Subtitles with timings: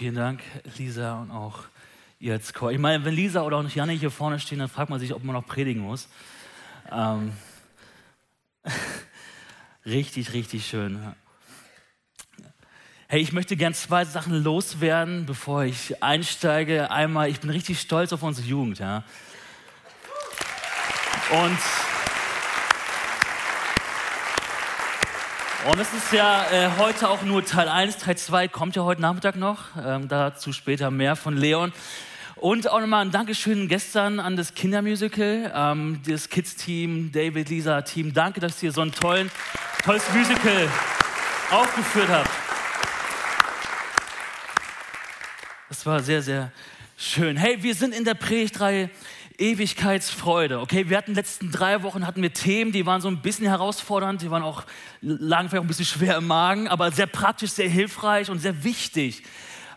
[0.00, 0.40] Vielen Dank,
[0.78, 1.64] Lisa und auch
[2.20, 2.72] ihr als Chor.
[2.72, 5.22] Ich meine, wenn Lisa oder auch Janne hier vorne stehen, dann fragt man sich, ob
[5.24, 6.08] man noch predigen muss.
[6.90, 7.34] Ähm,
[9.84, 11.14] richtig, richtig schön.
[13.08, 16.90] Hey, ich möchte gern zwei Sachen loswerden, bevor ich einsteige.
[16.90, 19.04] Einmal, ich bin richtig stolz auf unsere Jugend, ja.
[21.30, 21.58] Und
[25.66, 29.02] Und es ist ja äh, heute auch nur Teil 1, Teil 2 kommt ja heute
[29.02, 29.64] Nachmittag noch.
[29.84, 31.74] Ähm, dazu später mehr von Leon.
[32.36, 38.14] Und auch nochmal ein Dankeschön gestern an das Kindermusical, ähm, das Kids-Team, David, Lisa, Team.
[38.14, 39.30] Danke, dass ihr so ein tollen,
[39.84, 40.66] tolles Musical
[41.50, 42.30] aufgeführt habt.
[45.68, 46.52] Das war sehr, sehr
[46.96, 47.36] schön.
[47.36, 48.88] Hey, wir sind in der Predigtreihe
[49.40, 50.60] Ewigkeitsfreude.
[50.60, 54.20] Okay, wir hatten letzten drei Wochen hatten wir Themen, die waren so ein bisschen herausfordernd,
[54.22, 54.64] die waren auch
[55.00, 59.22] lagen vielleicht ein bisschen schwer im Magen, aber sehr praktisch, sehr hilfreich und sehr wichtig,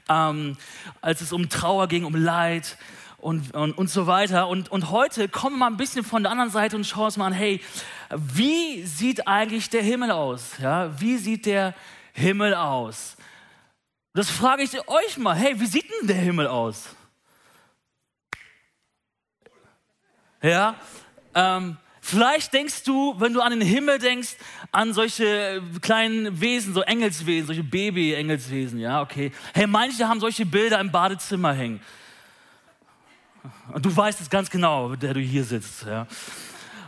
[0.10, 0.58] ähm,
[1.02, 2.78] als es um Trauer ging, um Leid
[3.18, 4.50] und, und, und so weiter.
[4.50, 7.18] Und, und heute kommen wir mal ein bisschen von der anderen Seite und schauen uns
[7.18, 7.62] mal an, hey,
[8.16, 10.58] wie sieht eigentlich der Himmel aus?
[10.62, 11.74] Ja, wie sieht der
[12.12, 13.16] Himmel aus?
[14.14, 15.36] Das frage ich euch mal.
[15.36, 16.90] Hey, wie sieht denn der Himmel aus?
[20.44, 20.76] Ja,
[21.36, 24.36] ähm, vielleicht denkst du, wenn du an den Himmel denkst,
[24.74, 29.32] an solche kleinen Wesen, so Engelswesen, solche Baby-Engelswesen, ja, okay.
[29.54, 31.80] Hey, manche haben solche Bilder im Badezimmer hängen.
[33.72, 36.08] Und du weißt es ganz genau, der du hier sitzt, ja.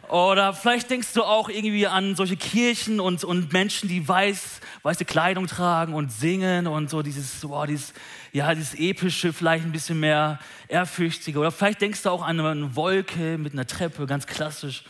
[0.10, 5.06] Oder vielleicht denkst du auch irgendwie an solche Kirchen und, und Menschen, die weiß, weiße
[5.06, 7.94] Kleidung tragen und singen und so dieses, boah, dieses,
[8.32, 11.40] ja, dieses epische, vielleicht ein bisschen mehr ehrfürchtige.
[11.40, 14.84] Oder vielleicht denkst du auch an eine Wolke mit einer Treppe, ganz klassisch.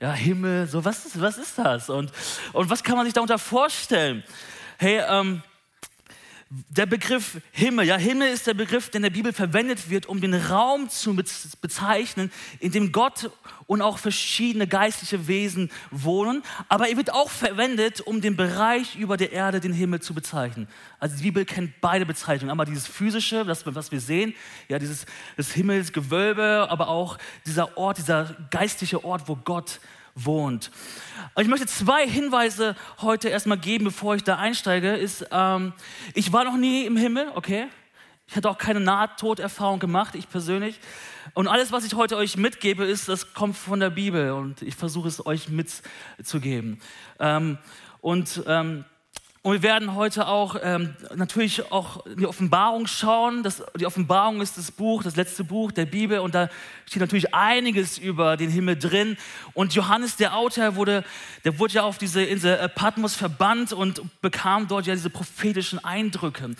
[0.00, 1.90] Ja, Himmel, so was ist, was ist das?
[1.90, 2.12] Und,
[2.52, 4.22] und was kann man sich darunter vorstellen?
[4.78, 5.42] Hey, ähm,
[6.50, 10.20] der Begriff Himmel, ja, Himmel ist der Begriff, der in der Bibel verwendet wird, um
[10.22, 13.30] den Raum zu bezeichnen, in dem Gott
[13.66, 16.42] und auch verschiedene geistliche Wesen wohnen.
[16.70, 20.68] Aber er wird auch verwendet, um den Bereich über der Erde, den Himmel zu bezeichnen.
[20.98, 22.50] Also die Bibel kennt beide Bezeichnungen.
[22.50, 24.34] Einmal dieses physische, das, was wir sehen,
[24.68, 25.04] ja, dieses
[25.52, 29.80] Himmelsgewölbe, aber auch dieser Ort, dieser geistliche Ort, wo Gott
[30.24, 30.70] wohnt.
[31.38, 34.94] Ich möchte zwei Hinweise heute erstmal geben, bevor ich da einsteige.
[34.94, 35.72] Ist, ähm,
[36.14, 37.66] ich war noch nie im Himmel, okay?
[38.26, 40.80] Ich hatte auch keine Nahtoderfahrung gemacht, ich persönlich.
[41.34, 44.76] Und alles, was ich heute euch mitgebe, ist, das kommt von der Bibel und ich
[44.76, 46.80] versuche es euch mitzugeben.
[47.18, 47.58] Ähm,
[48.00, 48.84] und ähm,
[49.48, 53.42] und wir werden heute auch ähm, natürlich auch in die Offenbarung schauen.
[53.42, 56.50] Das, die Offenbarung ist das Buch, das letzte Buch der Bibel und da
[56.84, 59.16] steht natürlich einiges über den Himmel drin.
[59.54, 61.02] Und Johannes, der Autor, wurde,
[61.46, 66.50] der wurde ja auf diese Insel Patmos verbannt und bekam dort ja diese prophetischen Eindrücke.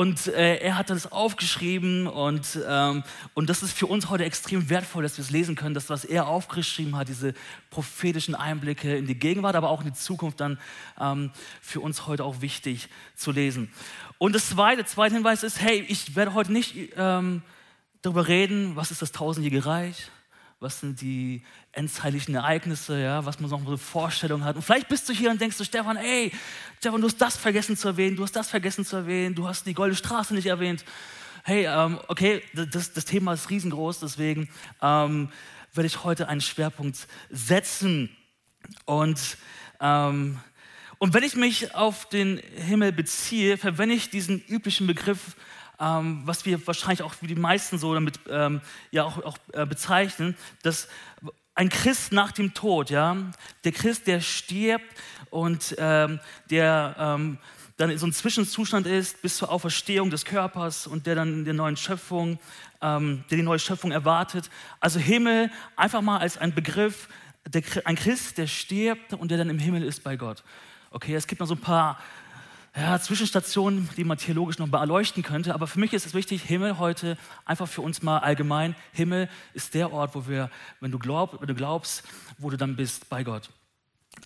[0.00, 3.02] Und äh, er hat das aufgeschrieben und, ähm,
[3.34, 6.06] und das ist für uns heute extrem wertvoll, dass wir es lesen können, das, was
[6.06, 7.34] er aufgeschrieben hat, diese
[7.68, 10.58] prophetischen Einblicke in die Gegenwart, aber auch in die Zukunft dann
[10.98, 11.30] ähm,
[11.60, 13.70] für uns heute auch wichtig zu lesen.
[14.16, 17.42] Und das zweite, zweite Hinweis ist, hey, ich werde heute nicht ähm,
[18.00, 20.08] darüber reden, was ist das tausendjährige Reich,
[20.60, 24.56] was sind die endzeitlichen Ereignisse, ja, was man so eine Vorstellung hat.
[24.56, 26.30] Und vielleicht bist du hier und denkst du, Stefan, ey,
[26.78, 29.64] Stefan, du hast das vergessen zu erwähnen, du hast das vergessen zu erwähnen, du hast
[29.64, 30.84] die Goldene Straße nicht erwähnt.
[31.44, 34.50] Hey, ähm, okay, das, das, Thema ist riesengroß, deswegen
[34.82, 35.30] ähm,
[35.72, 38.14] werde ich heute einen Schwerpunkt setzen.
[38.84, 39.38] Und,
[39.80, 40.40] ähm,
[40.98, 45.36] und wenn ich mich auf den Himmel beziehe, verwende ich diesen üblichen Begriff
[45.80, 48.60] ähm, was wir wahrscheinlich auch wie die meisten so damit ähm,
[48.90, 50.88] ja auch, auch äh, bezeichnen, dass
[51.54, 53.16] ein Christ nach dem Tod, ja,
[53.64, 54.86] der Christ, der stirbt
[55.30, 56.20] und ähm,
[56.50, 57.38] der ähm,
[57.76, 61.44] dann in so einem Zwischenzustand ist bis zur Auferstehung des Körpers und der dann in
[61.46, 62.38] der neuen Schöpfung,
[62.82, 64.50] ähm, der die neue Schöpfung erwartet.
[64.80, 67.08] Also Himmel einfach mal als ein Begriff,
[67.46, 70.44] der, ein Christ, der stirbt und der dann im Himmel ist bei Gott.
[70.90, 71.98] Okay, es gibt noch so ein paar
[72.76, 75.54] ja, Zwischenstationen, die man theologisch noch mal erleuchten könnte.
[75.54, 78.76] Aber für mich ist es wichtig, Himmel heute einfach für uns mal allgemein.
[78.92, 80.50] Himmel ist der Ort, wo wir,
[80.80, 82.04] wenn du, glaub, wenn du glaubst,
[82.38, 83.50] wo du dann bist bei Gott.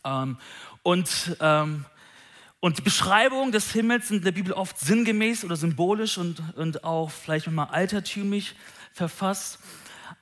[0.05, 0.37] Ähm,
[0.83, 1.87] und, ähm,
[2.61, 6.85] und die Beschreibungen des Himmels sind in der Bibel oft sinngemäß oder symbolisch und, und
[6.85, 8.55] auch vielleicht mal altertümlich
[8.93, 9.59] verfasst.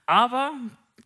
[0.06, 0.52] Aber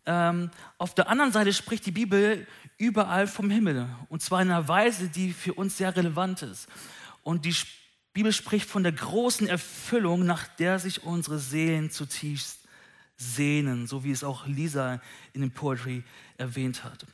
[0.05, 2.45] ähm, auf der anderen Seite spricht die Bibel
[2.77, 3.89] überall vom Himmel.
[4.09, 6.67] Und zwar in einer Weise, die für uns sehr relevant ist.
[7.27, 7.53] Und die
[8.13, 12.59] Bibel spricht von der großen Erfüllung, nach der sich unsere Seelen zutiefst
[13.17, 15.01] sehnen, so wie es auch Lisa
[15.33, 16.03] in dem Poetry
[16.37, 17.05] erwähnt hat.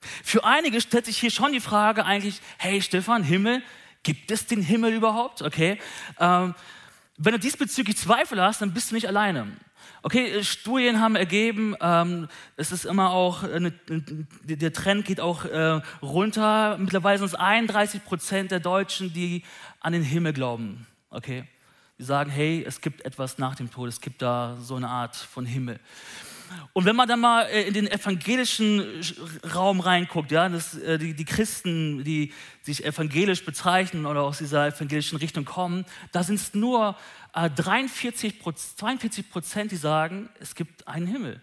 [0.00, 3.62] Für einige stellt sich hier schon die Frage eigentlich, hey Stefan, Himmel,
[4.02, 5.42] Gibt es den Himmel überhaupt?
[5.42, 5.78] Okay.
[6.18, 6.54] Ähm,
[7.18, 9.48] wenn du diesbezüglich Zweifel hast, dann bist du nicht alleine.
[10.02, 13.72] Okay, äh, Studien haben ergeben, ähm, es ist immer auch, eine,
[14.44, 16.78] der Trend geht auch äh, runter.
[16.78, 19.42] Mittlerweile sind es 31 Prozent der Deutschen, die
[19.80, 20.86] an den Himmel glauben.
[21.10, 21.44] Okay,
[21.98, 25.16] die sagen, hey, es gibt etwas nach dem Tod, es gibt da so eine Art
[25.16, 25.80] von Himmel.
[26.72, 29.02] Und wenn man dann mal äh, in den evangelischen
[29.54, 34.66] Raum reinguckt, ja, das, äh, die, die Christen, die sich evangelisch bezeichnen oder aus dieser
[34.66, 36.96] evangelischen Richtung kommen, da sind es nur
[37.32, 41.42] 43, äh, 42 Prozent, die sagen, es gibt einen Himmel.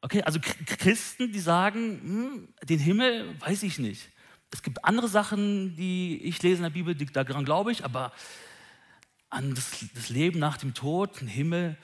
[0.00, 4.10] Okay, also Christen, die sagen, hm, den Himmel weiß ich nicht.
[4.50, 8.12] Es gibt andere Sachen, die ich lese in der Bibel, die, daran glaube ich, aber
[9.30, 11.76] an das, das Leben nach dem Tod, den Himmel,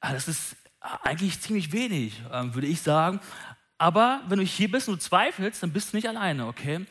[0.00, 3.20] das ist eigentlich ziemlich wenig, ähm, würde ich sagen.
[3.78, 6.84] Aber wenn du hier bist und du zweifelst, dann bist du nicht alleine, okay?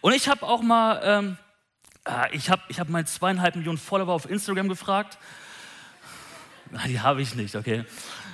[0.00, 1.36] Und ich habe auch mal, ähm,
[2.06, 5.18] äh, ich habe ich hab meine zweieinhalb Millionen Follower auf Instagram gefragt.
[6.86, 7.84] Die habe ich nicht, okay?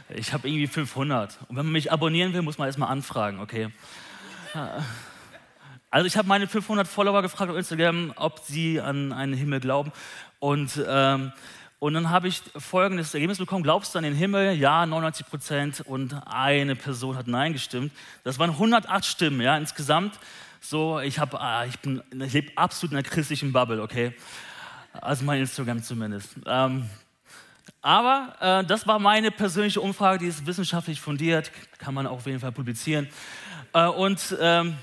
[0.09, 1.39] Ich habe irgendwie 500.
[1.49, 3.71] Und wenn man mich abonnieren will, muss man erstmal anfragen, okay?
[5.91, 9.93] Also ich habe meine 500 Follower gefragt auf Instagram, ob sie an einen Himmel glauben.
[10.39, 11.33] Und ähm,
[11.79, 14.55] und dann habe ich folgendes Ergebnis bekommen: Glaubst du an den Himmel?
[14.55, 15.81] Ja, 99 Prozent.
[15.83, 17.93] Und eine Person hat Nein gestimmt.
[18.25, 20.19] Das waren 108 Stimmen, ja, insgesamt.
[20.61, 24.15] So, ich, ah, ich, ich lebe absolut in einer christlichen Bubble, okay?
[24.95, 26.31] Also mein Instagram zumindest.
[26.47, 26.89] Ähm,
[27.83, 32.41] aber äh, das war meine persönliche Umfrage, die ist wissenschaftlich fundiert, kann man auf jeden
[32.41, 33.07] Fall publizieren.
[33.75, 34.77] Äh, und ähm,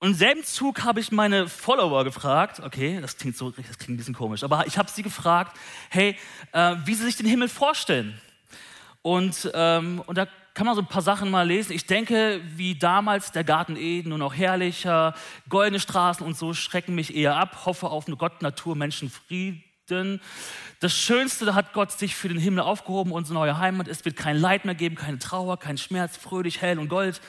[0.00, 3.90] und im selben Zug habe ich meine Follower gefragt, okay, das klingt so, das klingt
[3.90, 5.54] ein bisschen komisch, aber ich habe sie gefragt,
[5.90, 6.16] hey,
[6.52, 8.18] äh, wie sie sich den Himmel vorstellen.
[9.02, 11.72] Und, ähm, und da kann man so ein paar Sachen mal lesen.
[11.72, 15.14] Ich denke, wie damals der Garten Eden, nur noch herrlicher,
[15.50, 17.66] goldene Straßen und so schrecken mich eher ab.
[17.66, 20.20] Hoffe auf eine Gott, Natur, Menschen, Frieden.
[20.80, 23.86] Das Schönste hat Gott sich für den Himmel aufgehoben, unsere neue Heimat.
[23.86, 27.20] Es wird kein Leid mehr geben, keine Trauer, kein Schmerz, fröhlich, hell und Gold.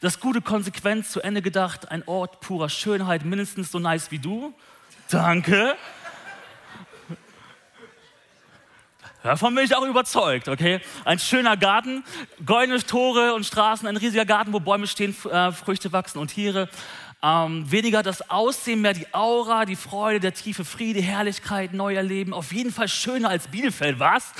[0.00, 4.54] Das Gute konsequent zu Ende gedacht, ein Ort purer Schönheit, mindestens so nice wie du.
[5.10, 5.76] Danke.
[9.24, 10.80] Davon bin ich auch überzeugt, okay?
[11.04, 12.04] Ein schöner Garten,
[12.46, 16.68] goldene Tore und Straßen, ein riesiger Garten, wo Bäume stehen, äh, Früchte wachsen und Tiere.
[17.20, 22.32] Ähm, weniger das Aussehen, mehr die Aura, die Freude, der tiefe Friede, Herrlichkeit, neuer Leben.
[22.32, 24.32] Auf jeden Fall schöner als Bielefeld, was?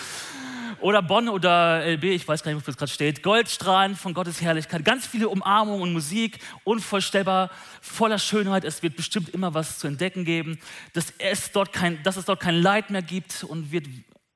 [0.81, 3.23] Oder Bonn oder LB, ich weiß gar nicht, wofür es gerade steht.
[3.23, 4.85] Goldstrahlen von Gottes Herrlichkeit.
[4.85, 8.65] Ganz viele Umarmungen und Musik, unvorstellbar, voller Schönheit.
[8.65, 10.61] Es wird bestimmt immer was zu entdecken geben.
[10.93, 13.87] Dass es dort kein, dass es dort kein Leid mehr gibt und wird,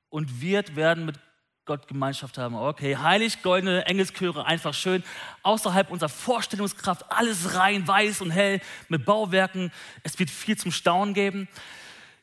[0.08, 1.16] und wird werden mit
[1.64, 2.56] Gott Gemeinschaft haben.
[2.56, 5.04] Okay, heilig, goldene Engelschöre, einfach schön.
[5.44, 9.70] Außerhalb unserer Vorstellungskraft, alles rein, weiß und hell mit Bauwerken.
[10.02, 11.48] Es wird viel zum Staunen geben.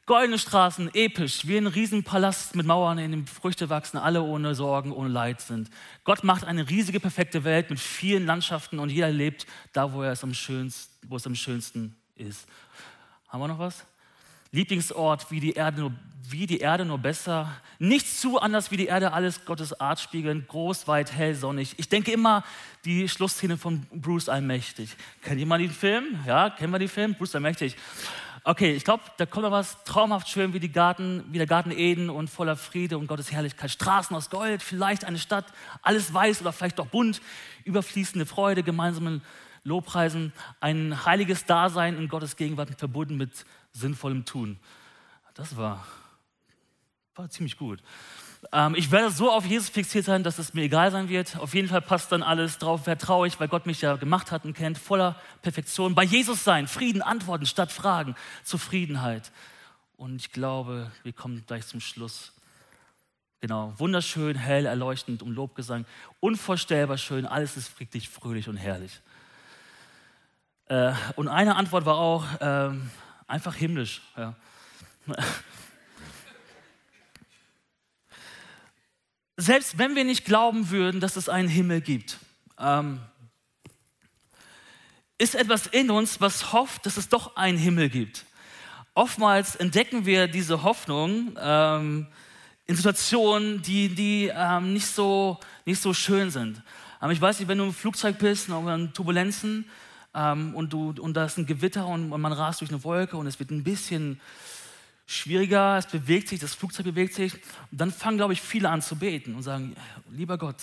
[0.09, 4.91] Goldene Straßen, episch, wie ein Riesenpalast mit Mauern, in dem Früchte wachsen, alle ohne Sorgen,
[4.91, 5.69] ohne Leid sind.
[6.03, 10.13] Gott macht eine riesige, perfekte Welt mit vielen Landschaften und jeder lebt da, wo, er
[10.13, 12.47] es am schönsten, wo es am schönsten ist.
[13.27, 13.85] Haben wir noch was?
[14.51, 15.93] Lieblingsort, wie die Erde nur,
[16.27, 17.51] wie die Erde nur besser.
[17.77, 21.75] Nichts zu anders wie die Erde, alles Gottes Art spiegeln, groß, weit, hell, sonnig.
[21.77, 22.43] Ich denke immer
[22.83, 24.89] die Schlussszene von Bruce Allmächtig.
[25.21, 26.17] Kennt jemand den Film?
[26.25, 27.13] Ja, kennen wir den Film?
[27.13, 27.75] Bruce Allmächtig.
[28.49, 31.69] Okay, ich glaube, da kommt noch was traumhaft schön wie, die Garten, wie der Garten
[31.69, 33.69] Eden und voller Friede und Gottes Herrlichkeit.
[33.69, 35.45] Straßen aus Gold, vielleicht eine Stadt,
[35.83, 37.21] alles weiß oder vielleicht doch bunt,
[37.63, 39.21] überfließende Freude, gemeinsame
[39.63, 44.57] Lobpreisen, ein heiliges Dasein in Gottes Gegenwart verbunden mit sinnvollem Tun.
[45.35, 45.85] Das war,
[47.13, 47.83] war ziemlich gut.
[48.51, 51.37] Ähm, ich werde so auf Jesus fixiert sein, dass es mir egal sein wird.
[51.37, 52.85] Auf jeden Fall passt dann alles drauf.
[52.85, 55.95] Vertraue ich, weil Gott mich ja gemacht hat und kennt, voller Perfektion.
[55.95, 59.31] Bei Jesus sein, Frieden, Antworten statt Fragen, Zufriedenheit.
[59.97, 62.31] Und ich glaube, wir kommen gleich zum Schluss.
[63.41, 65.85] Genau, wunderschön, hell, erleuchtend um Lobgesang.
[66.19, 68.99] Unvorstellbar schön, alles ist friedlich, fröhlich und herrlich.
[70.65, 72.71] Äh, und eine Antwort war auch äh,
[73.27, 74.01] einfach himmlisch.
[74.17, 74.35] Ja.
[79.39, 82.19] selbst wenn wir nicht glauben würden, dass es einen Himmel gibt,
[82.59, 82.99] ähm,
[85.17, 88.25] ist etwas in uns, was hofft, dass es doch einen Himmel gibt.
[88.93, 92.07] Oftmals entdecken wir diese Hoffnung ähm,
[92.65, 96.61] in Situationen, die, die ähm, nicht, so, nicht so schön sind.
[97.01, 99.69] Ähm, ich weiß nicht, wenn du im Flugzeug bist, in Turbulenzen
[100.13, 103.15] ähm, und, du, und da ist ein Gewitter und, und man rast durch eine Wolke
[103.15, 104.19] und es wird ein bisschen
[105.09, 107.33] schwieriger, es bewegt sich, das Flugzeug bewegt sich.
[107.33, 109.75] Und dann fangen, glaube ich, viele an zu beten und sagen,
[110.11, 110.61] lieber Gott,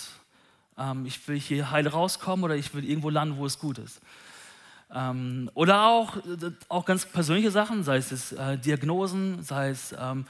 [0.79, 4.01] ähm, ich will hier heil rauskommen oder ich will irgendwo landen, wo es gut ist.
[4.95, 6.17] Ähm, oder auch,
[6.69, 10.27] auch ganz persönliche Sachen, sei es äh, Diagnosen, sei es, ähm,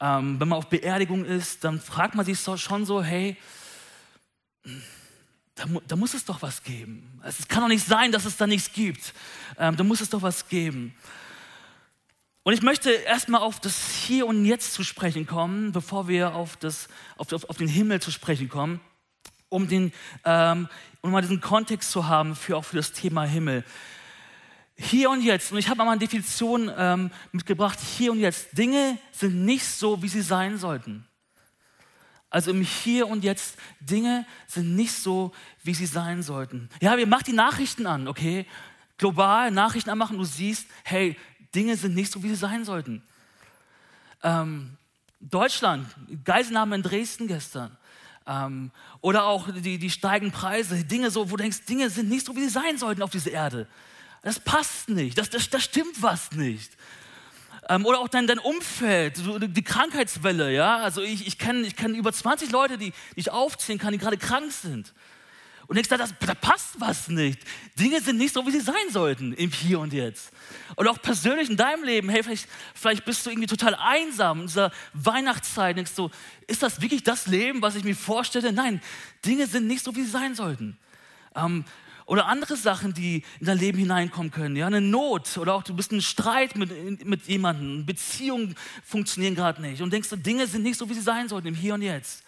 [0.00, 3.36] ähm, wenn man auf Beerdigung ist, dann fragt man sich so, schon so, hey,
[5.54, 7.20] da, da, muss es doch was geben.
[7.22, 9.14] Es kann doch nicht sein, dass es da nichts gibt.
[9.56, 10.92] Ähm, da muss es doch was geben.
[12.44, 16.56] Und ich möchte erstmal auf das Hier und Jetzt zu sprechen kommen, bevor wir auf,
[16.58, 18.80] das, auf, auf, auf den Himmel zu sprechen kommen,
[19.48, 19.94] um, den,
[20.26, 20.68] ähm,
[21.00, 23.64] um mal diesen Kontext zu haben für auch für das Thema Himmel.
[24.76, 28.98] Hier und jetzt, und ich habe mal eine Definition ähm, mitgebracht, hier und jetzt, Dinge
[29.10, 31.06] sind nicht so, wie sie sein sollten.
[32.28, 35.32] Also im Hier und Jetzt, Dinge sind nicht so,
[35.62, 36.68] wie sie sein sollten.
[36.82, 38.44] Ja, wir machen die Nachrichten an, okay?
[38.98, 41.16] Global Nachrichten anmachen, du siehst, hey,
[41.54, 43.02] Dinge sind nicht so, wie sie sein sollten.
[44.22, 44.76] Ähm,
[45.20, 45.86] Deutschland,
[46.24, 47.76] Geiselnahme in Dresden gestern.
[48.26, 48.70] Ähm,
[49.00, 52.34] oder auch die, die steigenden Preise, Dinge so, wo du denkst, Dinge sind nicht so,
[52.36, 53.66] wie sie sein sollten auf dieser Erde.
[54.22, 56.72] Das passt nicht, das, das, das stimmt was nicht.
[57.68, 59.20] Ähm, oder auch dein, dein Umfeld,
[59.56, 60.78] die Krankheitswelle, ja.
[60.78, 63.98] Also ich, ich kenne ich kenn über 20 Leute, die, die ich aufzählen kann, die
[63.98, 64.92] gerade krank sind.
[65.66, 67.40] Und denkst, da, da passt was nicht.
[67.78, 70.30] Dinge sind nicht so, wie sie sein sollten im Hier und Jetzt.
[70.76, 74.46] Und auch persönlich in deinem Leben, hey, vielleicht, vielleicht bist du irgendwie total einsam in
[74.46, 75.76] dieser Weihnachtszeit.
[75.76, 76.10] Denkst du,
[76.46, 78.52] ist das wirklich das Leben, was ich mir vorstelle?
[78.52, 78.82] Nein,
[79.24, 80.76] Dinge sind nicht so, wie sie sein sollten.
[81.34, 81.64] Ähm,
[82.06, 84.56] oder andere Sachen, die in dein Leben hineinkommen können.
[84.56, 88.54] Ja, eine Not oder auch du bist in Streit mit, mit jemandem, Beziehungen
[88.84, 91.72] funktionieren gerade nicht und denkst, Dinge sind nicht so, wie sie sein sollten im Hier
[91.72, 92.22] und Jetzt.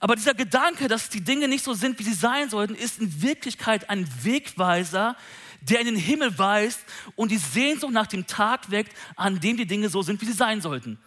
[0.00, 3.22] Aber dieser Gedanke, dass die Dinge nicht so sind, wie sie sein sollten, ist in
[3.22, 5.16] Wirklichkeit ein Wegweiser,
[5.60, 6.80] der in den Himmel weist
[7.16, 10.32] und die Sehnsucht nach dem Tag weckt, an dem die Dinge so sind, wie sie
[10.32, 10.98] sein sollten.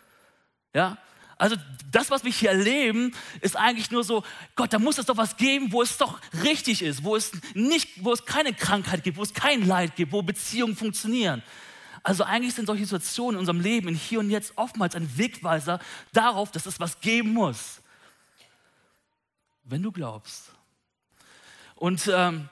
[0.74, 0.98] Ja,
[1.38, 1.56] also
[1.90, 4.24] das, was wir hier erleben, ist eigentlich nur so,
[4.56, 8.04] Gott, da muss es doch was geben, wo es doch richtig ist, wo es, nicht,
[8.04, 11.42] wo es keine Krankheit gibt, wo es kein Leid gibt, wo Beziehungen funktionieren.
[12.04, 15.80] Also eigentlich sind solche Situationen in unserem Leben, in hier und jetzt, oftmals ein Wegweiser
[16.14, 17.81] darauf, dass es was geben muss.
[19.72, 20.52] Wenn du glaubst.
[21.76, 22.50] Und ähm,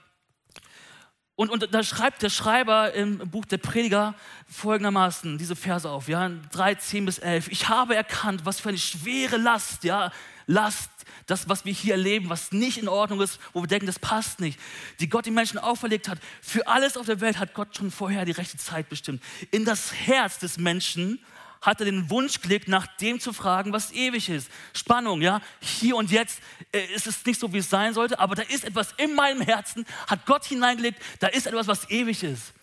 [1.36, 4.14] und, und da schreibt der Schreiber im Buch der Prediger
[4.50, 7.48] folgendermaßen diese Verse auf, ja, 3, 10 bis 11.
[7.48, 10.12] Ich habe erkannt, was für eine schwere Last, ja,
[10.48, 10.90] Last,
[11.28, 14.42] das, was wir hier erleben, was nicht in Ordnung ist, wo wir denken, das passt
[14.42, 14.60] nicht,
[15.00, 16.20] die Gott den Menschen auferlegt hat.
[16.42, 19.24] Für alles auf der Welt hat Gott schon vorher die rechte Zeit bestimmt.
[19.52, 21.20] In das Herz des Menschen
[21.62, 24.50] hat er den Wunsch gelegt, nach dem zu fragen, was ewig ist.
[24.74, 25.42] Spannung, ja.
[25.60, 26.40] Hier und jetzt
[26.72, 29.42] äh, ist es nicht so, wie es sein sollte, aber da ist etwas in meinem
[29.42, 32.54] Herzen, hat Gott hineingelegt, da ist etwas, was ewig ist.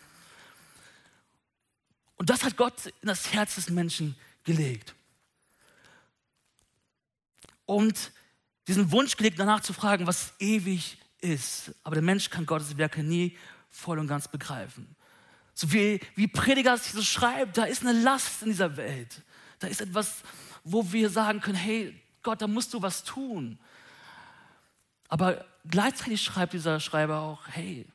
[2.17, 4.95] Und das hat Gott in das Herz des Menschen gelegt.
[7.67, 8.12] Und
[8.69, 11.73] diesen Wunsch gelegt, danach zu fragen, was ewig ist.
[11.83, 13.37] Aber der Mensch kann Gottes Werke nie
[13.71, 14.97] voll und ganz begreifen.
[15.59, 19.23] So wie, wie Prediger so schreibt, da ist eine Last in dieser Welt.
[19.59, 20.23] Da ist etwas,
[20.65, 23.59] wo wir sagen können, hey Gott, da musst du was tun.
[25.09, 27.87] Aber gleichzeitig schreibt dieser Schreiber auch, hey,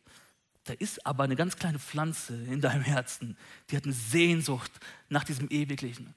[0.63, 3.37] da ist aber eine ganz kleine Pflanze in deinem Herzen,
[3.69, 4.71] die hat eine Sehnsucht
[5.09, 6.15] nach diesem Ewiglichen.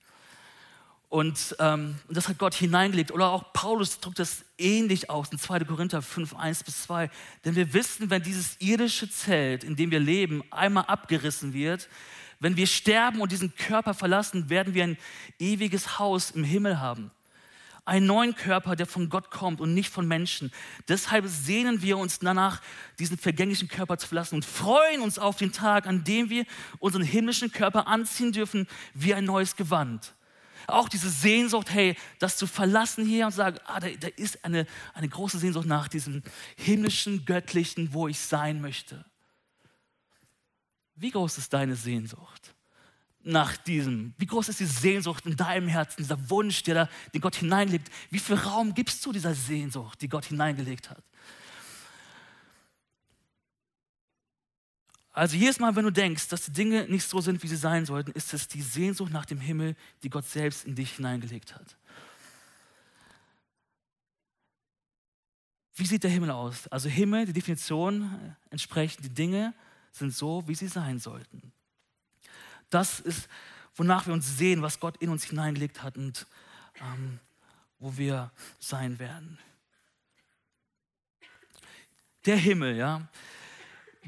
[1.14, 3.12] Und ähm, das hat Gott hineingelegt.
[3.12, 5.60] Oder auch Paulus drückt das ähnlich aus in 2.
[5.60, 7.08] Korinther 5, 1 bis 2.
[7.44, 11.88] Denn wir wissen, wenn dieses irdische Zelt, in dem wir leben, einmal abgerissen wird,
[12.40, 14.98] wenn wir sterben und diesen Körper verlassen, werden wir ein
[15.38, 17.12] ewiges Haus im Himmel haben.
[17.84, 20.50] Einen neuen Körper, der von Gott kommt und nicht von Menschen.
[20.88, 22.60] Deshalb sehnen wir uns danach,
[22.98, 26.44] diesen vergänglichen Körper zu verlassen und freuen uns auf den Tag, an dem wir
[26.80, 30.12] unseren himmlischen Körper anziehen dürfen wie ein neues Gewand.
[30.66, 34.66] Auch diese Sehnsucht, hey, das zu verlassen hier und sagen, ah, da, da ist eine,
[34.94, 36.22] eine große Sehnsucht nach diesem
[36.56, 39.04] himmlischen, göttlichen, wo ich sein möchte.
[40.94, 42.54] Wie groß ist deine Sehnsucht
[43.22, 44.14] nach diesem?
[44.18, 47.90] Wie groß ist die Sehnsucht in deinem Herzen, dieser Wunsch, der da, den Gott hineinlegt?
[48.10, 51.02] Wie viel Raum gibst du dieser Sehnsucht, die Gott hineingelegt hat?
[55.14, 57.86] Also jedes Mal, wenn du denkst, dass die Dinge nicht so sind, wie sie sein
[57.86, 61.76] sollten, ist es die Sehnsucht nach dem Himmel, die Gott selbst in dich hineingelegt hat.
[65.76, 66.66] Wie sieht der Himmel aus?
[66.66, 69.54] Also Himmel, die Definition entsprechend, die Dinge
[69.92, 71.52] sind so, wie sie sein sollten.
[72.68, 73.28] Das ist,
[73.76, 76.26] wonach wir uns sehen, was Gott in uns hineingelegt hat und
[76.80, 77.20] ähm,
[77.78, 79.38] wo wir sein werden.
[82.26, 83.06] Der Himmel, ja.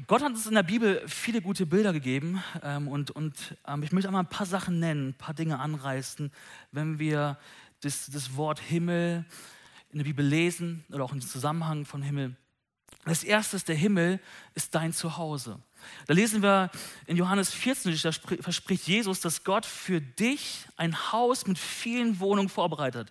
[0.05, 3.91] Gott hat uns in der Bibel viele gute Bilder gegeben ähm, und, und ähm, ich
[3.91, 6.31] möchte einmal ein paar Sachen nennen, ein paar Dinge anreißen,
[6.71, 7.37] wenn wir
[7.81, 9.25] das, das Wort Himmel
[9.89, 12.35] in der Bibel lesen oder auch im Zusammenhang von Himmel.
[13.05, 14.19] Das erste ist, der Himmel
[14.53, 15.59] ist dein Zuhause.
[16.05, 16.69] Da lesen wir
[17.05, 22.49] in Johannes 14, da verspricht Jesus, dass Gott für dich ein Haus mit vielen Wohnungen
[22.49, 23.09] vorbereitet.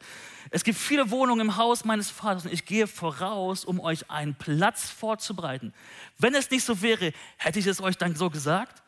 [0.51, 4.35] Es gibt viele Wohnungen im Haus meines Vaters und ich gehe voraus, um euch einen
[4.35, 5.73] Platz vorzubereiten.
[6.19, 8.83] Wenn es nicht so wäre, hätte ich es euch dann so gesagt?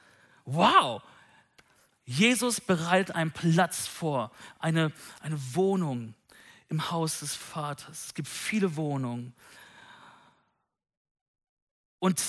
[0.45, 1.03] Wow!
[2.05, 6.15] Jesus bereitet einen Platz vor, eine, eine Wohnung
[6.71, 8.07] im Haus des Vaters.
[8.07, 9.35] Es gibt viele Wohnungen.
[11.99, 12.23] Und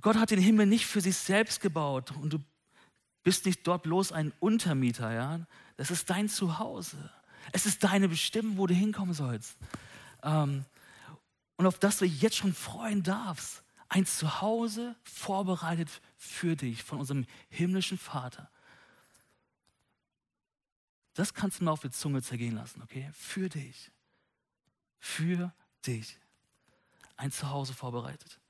[0.00, 2.38] Gott hat den Himmel nicht für sich selbst gebaut und du
[3.22, 5.46] bist nicht dort bloß ein Untermieter, ja.
[5.76, 7.10] Das ist dein Zuhause.
[7.52, 9.56] Es ist deine Bestimmung, wo du hinkommen sollst.
[10.22, 10.64] Ähm,
[11.56, 13.62] und auf das du jetzt schon freuen darfst.
[13.88, 18.50] Ein Zuhause vorbereitet für dich von unserem himmlischen Vater.
[21.14, 23.08] Das kannst du mal auf die Zunge zergehen lassen, okay?
[23.12, 23.92] Für dich.
[24.98, 25.54] Für
[25.86, 26.18] dich.
[27.16, 28.40] Ein Zuhause vorbereitet.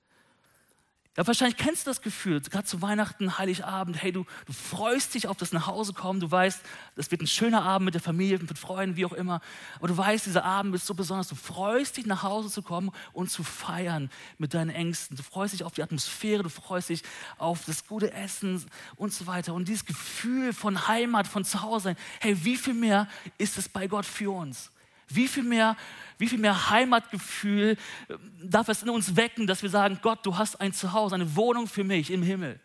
[1.17, 5.29] Ja, wahrscheinlich kennst du das Gefühl, gerade zu Weihnachten, Heiligabend, hey, du, du freust dich
[5.29, 6.61] auf das Nachhausekommen, du weißt,
[6.97, 9.41] das wird ein schöner Abend mit der Familie, mit Freunden, wie auch immer,
[9.77, 12.91] aber du weißt, dieser Abend ist so besonders, du freust dich nach Hause zu kommen
[13.13, 17.05] und zu feiern mit deinen Ängsten, du freust dich auf die Atmosphäre, du freust dich
[17.39, 18.65] auf das gute Essen
[18.97, 19.55] und so weiter.
[19.55, 23.07] Und dieses Gefühl von Heimat, von Zuhause hey, wie viel mehr
[23.39, 24.73] ist es bei Gott für uns?
[25.09, 25.77] Wie viel mehr,
[26.19, 27.77] wie viel mehr Heimatgefühl
[28.09, 31.37] äh, darf es in uns wecken, dass wir sagen, Gott, du hast ein Zuhause, eine
[31.37, 32.61] Wohnung für mich im Himmel.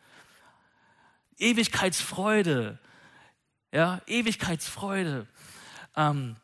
[1.37, 2.79] Ewigkeitsfreude.
[3.71, 5.27] Ja, Ewigkeitsfreude.
[5.95, 6.35] Ähm,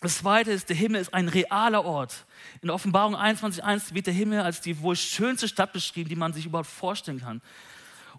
[0.00, 2.26] das zweite ist, der Himmel ist ein realer Ort.
[2.60, 6.44] In Offenbarung 21.1 wird der Himmel als die wohl schönste Stadt beschrieben, die man sich
[6.44, 7.40] überhaupt vorstellen kann.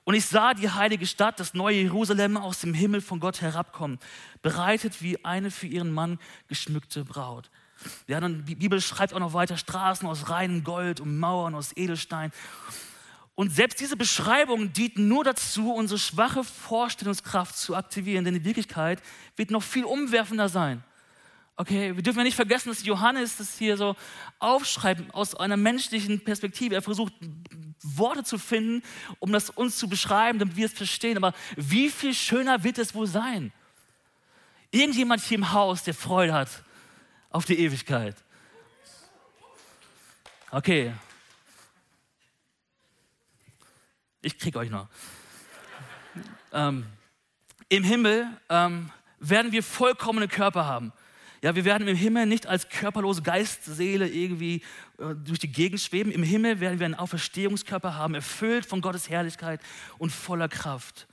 [0.06, 4.00] Und ich sah die heilige Stadt, das neue Jerusalem, aus dem Himmel von Gott herabkommen,
[4.42, 7.50] bereitet wie eine für ihren Mann geschmückte Braut.
[8.08, 11.76] Ja, dann die Bibel schreibt auch noch weiter Straßen aus reinem Gold und Mauern aus
[11.76, 12.32] Edelstein.
[13.36, 19.02] Und selbst diese Beschreibungen dienten nur dazu, unsere schwache Vorstellungskraft zu aktivieren, denn die Wirklichkeit
[19.36, 20.84] wird noch viel umwerfender sein.
[21.56, 23.96] Okay, wir dürfen ja nicht vergessen, dass Johannes das hier so
[24.39, 26.74] aufschreibt aus einer menschlichen Perspektive.
[26.74, 27.13] Er versucht
[27.84, 28.82] Worte zu finden,
[29.20, 31.16] um das uns zu beschreiben, damit wir es verstehen.
[31.16, 33.54] Aber wie viel schöner wird es wohl sein?
[34.72, 36.50] Irgendjemand hier im Haus, der Freude hat
[37.30, 38.16] auf die Ewigkeit.
[40.50, 40.94] Okay.
[44.24, 44.88] Ich krieg euch noch.
[46.52, 46.88] Ähm,
[47.70, 50.94] Im Himmel ähm, werden wir vollkommene Körper haben.
[51.43, 54.62] Ja, wir werden im Himmel nicht als körperlose Geistseele irgendwie
[54.97, 56.10] äh, durch die Gegend schweben.
[56.10, 59.60] Im Himmel werden wir einen Auferstehungskörper haben, erfüllt von Gottes Herrlichkeit
[59.97, 61.06] und voller Kraft.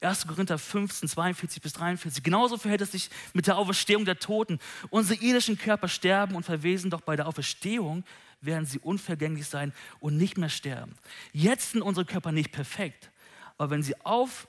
[0.00, 0.28] 1.
[0.28, 2.22] Korinther 15, 42 bis 43.
[2.22, 4.60] Genauso verhält es sich mit der Auferstehung der Toten.
[4.90, 8.04] Unsere irdischen Körper sterben und verwesen, doch bei der Auferstehung
[8.40, 10.94] werden sie unvergänglich sein und nicht mehr sterben.
[11.32, 13.10] Jetzt sind unsere Körper nicht perfekt,
[13.58, 14.46] aber wenn sie auf,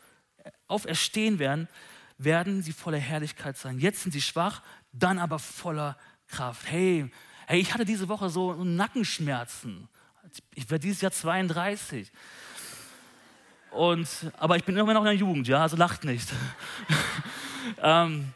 [0.68, 1.68] auferstehen werden,
[2.20, 3.80] werden sie voller Herrlichkeit sein.
[3.80, 4.62] Jetzt sind sie schwach,
[4.94, 6.70] dann aber voller Kraft.
[6.70, 7.12] Hey,
[7.48, 9.90] hey ich hatte diese Woche so Nackenschmerzen.
[10.56, 12.12] Ich werde dieses Jahr 32.
[13.72, 16.30] Und, aber ich bin immer noch in der Jugend, ja, also lacht nicht.
[17.82, 18.32] ähm,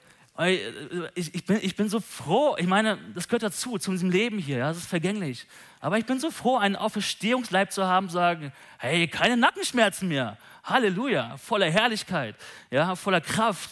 [1.16, 4.38] ich, ich, bin, ich bin so froh, ich meine, das gehört dazu, zu diesem Leben
[4.40, 5.48] hier, ja, das ist vergänglich.
[5.80, 10.38] Aber ich bin so froh, einen Auferstehungsleib zu haben, sagen, hey, keine Nackenschmerzen mehr.
[10.64, 12.36] Halleluja, voller Herrlichkeit,
[12.70, 13.70] ja, voller Kraft.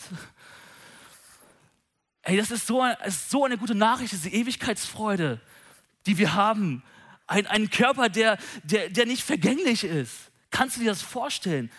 [2.25, 5.39] Ey, das ist so, ist so eine gute Nachricht, diese Ewigkeitsfreude,
[6.07, 6.81] die wir haben.
[7.27, 10.31] Ein, ein Körper, der, der, der nicht vergänglich ist.
[10.49, 11.71] Kannst du dir das vorstellen?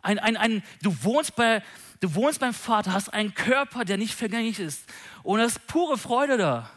[0.00, 1.62] Ein, ein, ein, du, wohnst bei,
[2.00, 4.84] du wohnst beim Vater, hast einen Körper, der nicht vergänglich ist.
[5.22, 6.70] Und das ist pure Freude da.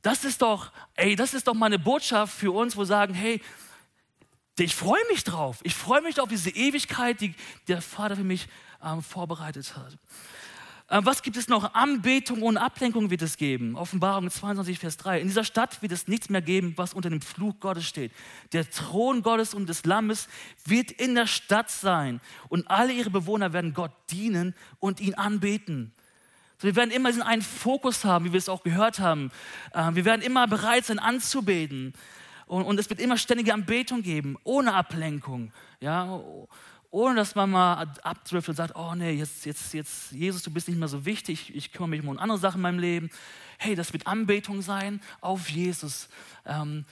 [0.00, 3.12] Das ist doch, ey, das ist doch mal eine Botschaft für uns, wo wir sagen,
[3.12, 3.42] hey,
[4.58, 5.58] ich freue mich drauf.
[5.64, 7.34] Ich freue mich auf diese Ewigkeit, die
[7.68, 8.48] der Vater für mich
[8.82, 9.98] ähm, vorbereitet hat.
[10.92, 11.72] Äh, was gibt es noch?
[11.72, 13.76] Anbetung und Ablenkung wird es geben.
[13.76, 15.22] Offenbarung 22, Vers 3.
[15.22, 18.12] In dieser Stadt wird es nichts mehr geben, was unter dem Fluch Gottes steht.
[18.52, 20.28] Der Thron Gottes und des Lammes
[20.66, 25.94] wird in der Stadt sein und alle ihre Bewohner werden Gott dienen und ihn anbeten.
[26.60, 29.30] wir werden immer diesen einen Fokus haben, wie wir es auch gehört haben.
[29.72, 31.94] Äh, wir werden immer bereit sein anzubeten.
[32.46, 35.52] Und, es wird immer ständige Anbetung geben, ohne Ablenkung.
[35.80, 36.20] Ja,
[36.92, 40.68] ohne dass man mal abdriftet und sagt, oh nee, jetzt, jetzt, jetzt, Jesus, du bist
[40.68, 43.10] nicht mehr so wichtig, ich kümmere mich um andere Sachen in meinem Leben.
[43.58, 46.10] Hey, das wird Anbetung sein auf Jesus.
[46.44, 46.84] Ähm,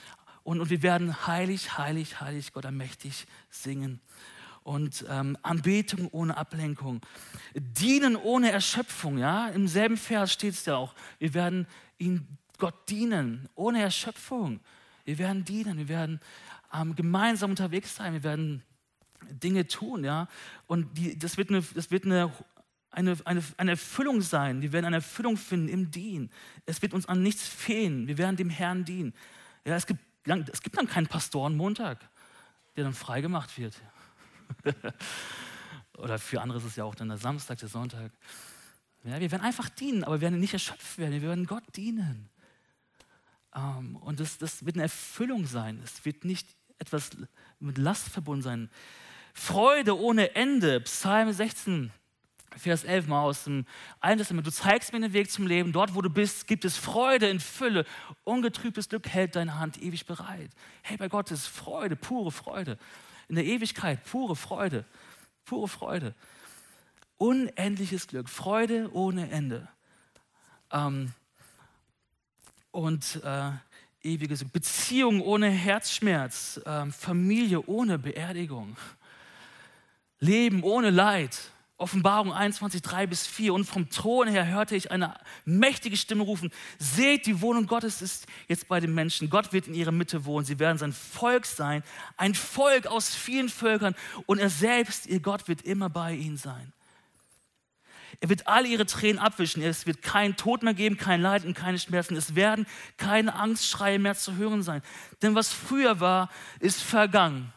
[0.43, 4.01] und, und wir werden heilig, heilig, heilig, Gott allmächtig singen.
[4.63, 7.03] Und ähm, Anbetung ohne Ablenkung.
[7.55, 9.49] Dienen ohne Erschöpfung, ja.
[9.49, 10.95] Im selben Vers steht es ja auch.
[11.19, 11.67] Wir werden
[11.99, 14.61] ihn Gott dienen, ohne Erschöpfung.
[15.05, 16.21] Wir werden dienen, wir werden
[16.73, 18.63] ähm, gemeinsam unterwegs sein, wir werden
[19.29, 20.29] Dinge tun, ja.
[20.67, 22.33] Und die, das wird, eine, das wird eine,
[22.91, 24.63] eine, eine, eine Erfüllung sein.
[24.63, 26.31] Wir werden eine Erfüllung finden im Dienen.
[26.67, 28.07] Es wird uns an nichts fehlen.
[28.09, 29.15] Wir werden dem Herrn dienen.
[29.65, 30.01] Ja, es, gibt,
[30.53, 31.99] es gibt dann keinen Pastorenmontag,
[32.77, 33.81] der dann freigemacht wird.
[35.99, 38.11] Oder für andere ist es ja auch dann der Samstag, der Sonntag.
[39.05, 41.13] Ja, wir werden einfach dienen, aber wir werden nicht erschöpft werden.
[41.13, 42.29] Wir werden Gott dienen.
[43.55, 45.81] Ähm, und das, das wird eine Erfüllung sein.
[45.85, 47.11] Es wird nicht etwas
[47.59, 48.71] mit Last verbunden sein.
[49.35, 50.81] Freude ohne Ende.
[50.81, 51.93] Psalm 16,
[52.57, 53.65] Vers 11 mal aus dem
[54.01, 54.43] Alten.
[54.43, 55.73] Du zeigst mir den Weg zum Leben.
[55.73, 57.87] Dort, wo du bist, gibt es Freude in Fülle.
[58.25, 60.51] Ungetrübtes Glück hält deine Hand ewig bereit.
[60.83, 62.77] Hey, bei Gott ist Freude, pure Freude.
[63.29, 64.85] In der Ewigkeit, pure Freude.
[65.45, 66.15] Pure Freude.
[67.19, 68.29] Unendliches Glück.
[68.29, 69.69] Freude ohne Ende.
[70.73, 71.13] Ähm,
[72.73, 73.53] und äh,
[74.03, 76.61] ewiges Beziehung ohne Herzschmerz.
[76.67, 78.77] Ähm, Familie ohne Beerdigung.
[80.21, 81.51] Leben ohne Leid.
[81.81, 83.55] Offenbarung 21, 3 bis 4.
[83.55, 85.15] Und vom Thron her hörte ich eine
[85.47, 89.31] mächtige Stimme rufen, seht, die Wohnung Gottes ist jetzt bei den Menschen.
[89.31, 90.45] Gott wird in ihrer Mitte wohnen.
[90.45, 91.83] Sie werden sein Volk sein,
[92.19, 93.95] ein Volk aus vielen Völkern.
[94.27, 96.75] Und er selbst, ihr Gott, wird immer bei ihnen sein.
[98.21, 99.63] Er wird alle ihre Tränen abwischen.
[99.63, 102.15] Es wird keinen Tod mehr geben, kein Leid und keine Schmerzen.
[102.15, 102.67] Es werden
[102.99, 104.83] keine Angstschreie mehr zu hören sein.
[105.23, 106.29] Denn was früher war,
[106.59, 107.55] ist vergangen.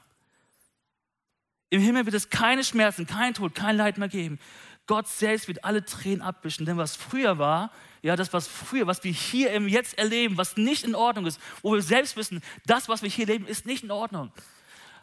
[1.73, 4.38] Im Himmel wird es keine Schmerzen, kein Tod, kein Leid mehr geben.
[4.86, 6.67] Gott selbst wird alle Tränen abwischen.
[6.67, 7.71] Denn was früher war,
[8.03, 11.41] ja, das, was früher, was wir hier im Jetzt erleben, was nicht in Ordnung ist,
[11.63, 14.31] wo wir selbst wissen, das, was wir hier leben, ist nicht in Ordnung,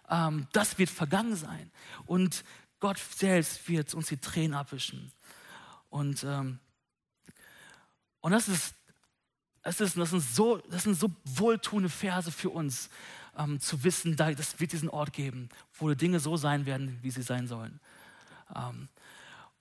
[0.09, 1.72] ähm, das wird vergangen sein.
[2.06, 2.44] Und
[2.78, 5.11] Gott selbst wird uns die Tränen abwischen.
[5.88, 6.61] Und, ähm,
[8.20, 8.76] und das ist,
[9.64, 12.90] das, ist, das, sind so, das sind so wohltuende Verse für uns,
[13.40, 15.48] ähm, zu wissen, da, das wird diesen Ort geben,
[15.79, 17.81] wo die Dinge so sein werden, wie sie sein sollen.
[18.55, 18.88] Ähm,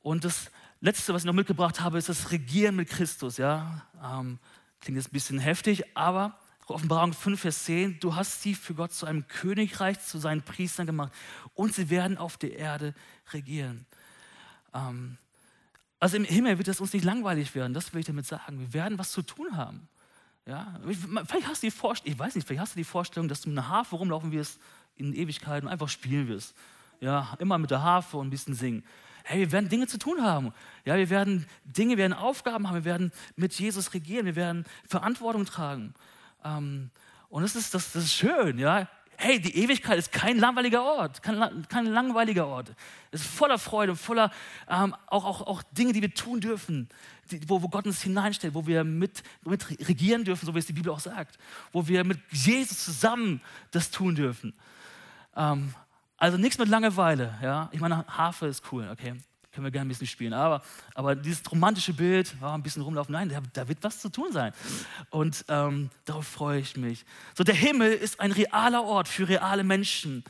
[0.01, 3.37] und das Letzte, was ich noch mitgebracht habe, ist das Regieren mit Christus.
[3.37, 3.85] Ja?
[4.01, 4.39] Ähm,
[4.79, 6.37] klingt jetzt ein bisschen heftig, aber
[6.67, 10.85] Offenbarung 5, Vers 10, du hast sie für Gott zu einem Königreich, zu seinen Priestern
[10.85, 11.11] gemacht
[11.53, 12.93] und sie werden auf der Erde
[13.33, 13.85] regieren.
[14.73, 15.17] Ähm,
[15.99, 18.59] also im Himmel wird es uns nicht langweilig werden, das will ich damit sagen.
[18.59, 19.89] Wir werden was zu tun haben.
[20.49, 20.79] Ja,
[21.27, 23.49] vielleicht hast du die Vorstellung, ich weiß nicht, vielleicht hast du die Vorstellung, dass du
[23.49, 24.59] mit einer Harfe rumlaufen wirst
[24.95, 26.55] in Ewigkeit und einfach spielen wirst.
[27.01, 28.83] Ja, immer mit der Harfe und ein bisschen singen.
[29.23, 30.51] Hey, wir werden Dinge zu tun haben.
[30.85, 34.65] Ja, wir werden Dinge, wir werden Aufgaben haben, wir werden mit Jesus regieren, wir werden
[34.87, 35.93] Verantwortung tragen.
[36.43, 36.89] Ähm,
[37.29, 38.89] und das ist, das, das ist schön, ja.
[39.21, 42.71] Hey, die Ewigkeit ist kein langweiliger Ort, kein, kein langweiliger Ort.
[43.11, 44.31] Es ist voller Freude, voller
[44.69, 46.87] ähm, auch, auch, auch Dinge, die wir tun dürfen,
[47.45, 50.73] wo, wo Gott uns hineinstellt, wo wir mit, mit regieren dürfen, so wie es die
[50.73, 51.37] Bibel auch sagt,
[51.73, 54.53] wo wir mit Jesus zusammen das tun dürfen.
[55.35, 55.73] Ähm,
[56.15, 57.37] also nichts mit Langeweile.
[57.43, 57.67] Ja?
[57.73, 59.15] Ich meine, Harfe ist cool, okay,
[59.51, 63.13] können wir gerne ein bisschen spielen, aber, aber dieses romantische Bild, ja, ein bisschen rumlaufen,
[63.13, 64.53] nein, da, da wird was zu tun sein.
[65.09, 67.03] Und ähm, darauf freue ich mich.
[67.35, 70.23] So, der Himmel ist ein realer Ort für reale Menschen.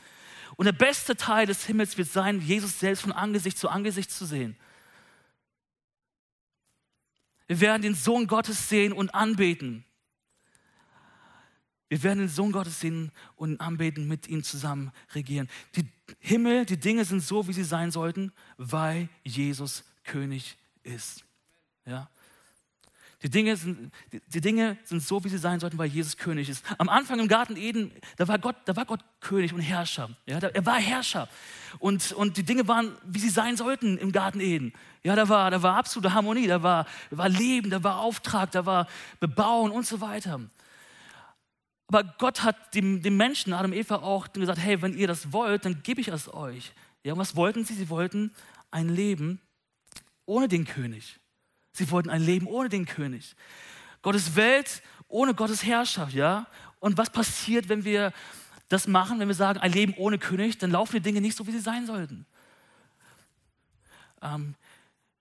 [0.55, 4.25] Und der beste Teil des Himmels wird sein, Jesus selbst von Angesicht zu Angesicht zu
[4.25, 4.55] sehen.
[7.47, 9.83] Wir werden den Sohn Gottes sehen und anbeten.
[11.89, 15.49] Wir werden den Sohn Gottes sehen und anbeten, mit ihm zusammen regieren.
[15.75, 21.23] Die Himmel, die Dinge sind so, wie sie sein sollten, weil Jesus König ist.
[21.85, 22.09] Ja?
[23.21, 23.91] Die Dinge, sind,
[24.33, 26.63] die, Dinge sind so, wie sie sein sollten, weil Jesus König ist.
[26.77, 30.09] Am Anfang im Garten Eden, da war Gott, da war Gott König und Herrscher.
[30.25, 31.27] Ja, er war Herrscher.
[31.79, 34.71] Und, und die Dinge waren, wie sie sein sollten im Garten Eden.
[35.03, 38.51] Ja, da war, da war absolute Harmonie, da war, da war Leben, da war Auftrag,
[38.51, 38.87] da war
[39.19, 40.39] Bebauen und so weiter.
[41.91, 45.33] Aber Gott hat dem, dem Menschen, Adam und Eva, auch gesagt, hey, wenn ihr das
[45.33, 46.71] wollt, dann gebe ich es euch.
[47.03, 47.73] Ja, und was wollten sie?
[47.73, 48.31] Sie wollten
[48.69, 49.41] ein Leben
[50.27, 51.19] ohne den König.
[51.73, 53.35] Sie wollten ein Leben ohne den König.
[54.03, 56.45] Gottes Welt ohne Gottes Herrschaft, ja?
[56.79, 58.13] Und was passiert, wenn wir
[58.67, 61.47] das machen, wenn wir sagen, ein Leben ohne König, dann laufen die Dinge nicht so,
[61.47, 62.27] wie sie sein sollten.
[64.21, 64.53] Ähm,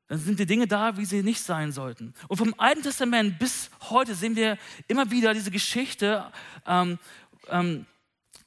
[0.08, 2.14] dann sind die Dinge da, wie sie nicht sein sollten.
[2.28, 6.24] Und vom Alten Testament bis heute sehen wir immer wieder diese Geschichte
[6.66, 6.98] ähm,
[7.48, 7.86] ähm,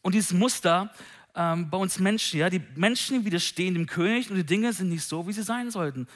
[0.01, 0.91] und dieses Muster
[1.35, 2.39] ähm, bei uns Menschen.
[2.39, 2.49] Ja?
[2.49, 6.07] Die Menschen widerstehen dem König und die Dinge sind nicht so, wie sie sein sollten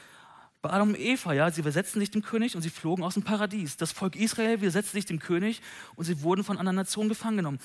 [0.66, 3.22] bei Adam und Eva, ja, sie versetzten sich dem König und sie flogen aus dem
[3.22, 3.76] Paradies.
[3.76, 5.62] Das Volk Israel widersetzte sich dem König
[5.94, 7.60] und sie wurden von anderen Nationen gefangen genommen.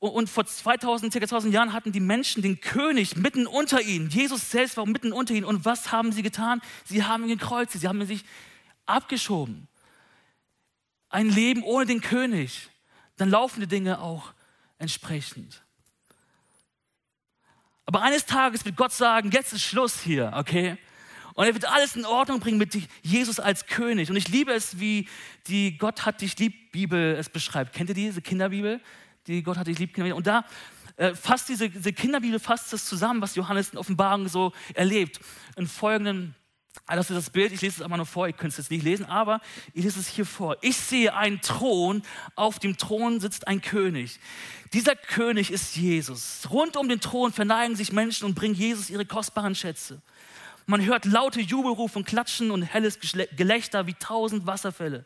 [0.00, 4.08] Und vor 2000, circa 2000 Jahren hatten die Menschen den König mitten unter ihnen.
[4.10, 5.44] Jesus selbst war mitten unter ihnen.
[5.44, 6.60] Und was haben sie getan?
[6.84, 7.80] Sie haben ihn gekreuzigt.
[7.80, 8.24] Sie haben sich
[8.86, 9.66] abgeschoben.
[11.08, 12.70] Ein Leben ohne den König.
[13.16, 14.32] dann laufen die Dinge auch
[14.78, 15.64] entsprechend.
[17.84, 20.78] Aber eines Tages wird Gott sagen, jetzt ist Schluss hier, okay?
[21.34, 24.10] Und er wird alles in Ordnung bringen mit Jesus als König.
[24.10, 25.08] Und ich liebe es, wie
[25.46, 27.72] die Gott hat dich lieb Bibel es beschreibt.
[27.72, 28.80] Kennt ihr diese Kinderbibel?
[29.28, 29.96] Die Gott hat dich lieb.
[29.98, 30.44] Und da
[30.96, 35.20] äh, fasst diese, diese Kinderbibel fasst das zusammen, was Johannes in Offenbarung so erlebt.
[35.56, 36.34] In folgenden
[36.86, 38.70] Ah, das ist das Bild, ich lese es aber nur vor, ihr könnt es jetzt
[38.70, 39.40] nicht lesen, aber
[39.74, 40.56] ich lese es hier vor.
[40.62, 42.02] Ich sehe einen Thron,
[42.34, 44.18] auf dem Thron sitzt ein König.
[44.72, 46.48] Dieser König ist Jesus.
[46.50, 50.00] Rund um den Thron verneigen sich Menschen und bringen Jesus ihre kostbaren Schätze.
[50.66, 52.98] Man hört laute Jubelrufe und Klatschen und helles
[53.36, 55.04] Gelächter wie tausend Wasserfälle.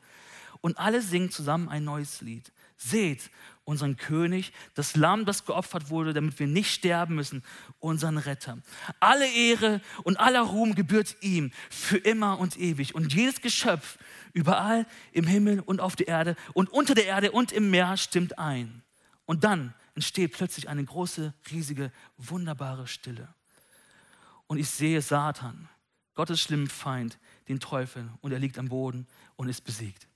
[0.61, 2.53] Und alle singen zusammen ein neues Lied.
[2.77, 3.31] Seht,
[3.65, 7.45] unseren König, das Lamm, das geopfert wurde, damit wir nicht sterben müssen,
[7.79, 8.59] unseren Retter.
[9.01, 12.95] Alle Ehre und aller Ruhm gebührt ihm für immer und ewig.
[12.95, 13.99] Und jedes Geschöpf
[14.33, 18.39] überall im Himmel und auf der Erde und unter der Erde und im Meer stimmt
[18.39, 18.83] ein.
[19.27, 23.33] Und dann entsteht plötzlich eine große, riesige, wunderbare Stille.
[24.47, 25.69] Und ich sehe Satan,
[26.15, 30.09] Gottes schlimmen Feind, den Teufel, und er liegt am Boden und ist besiegt.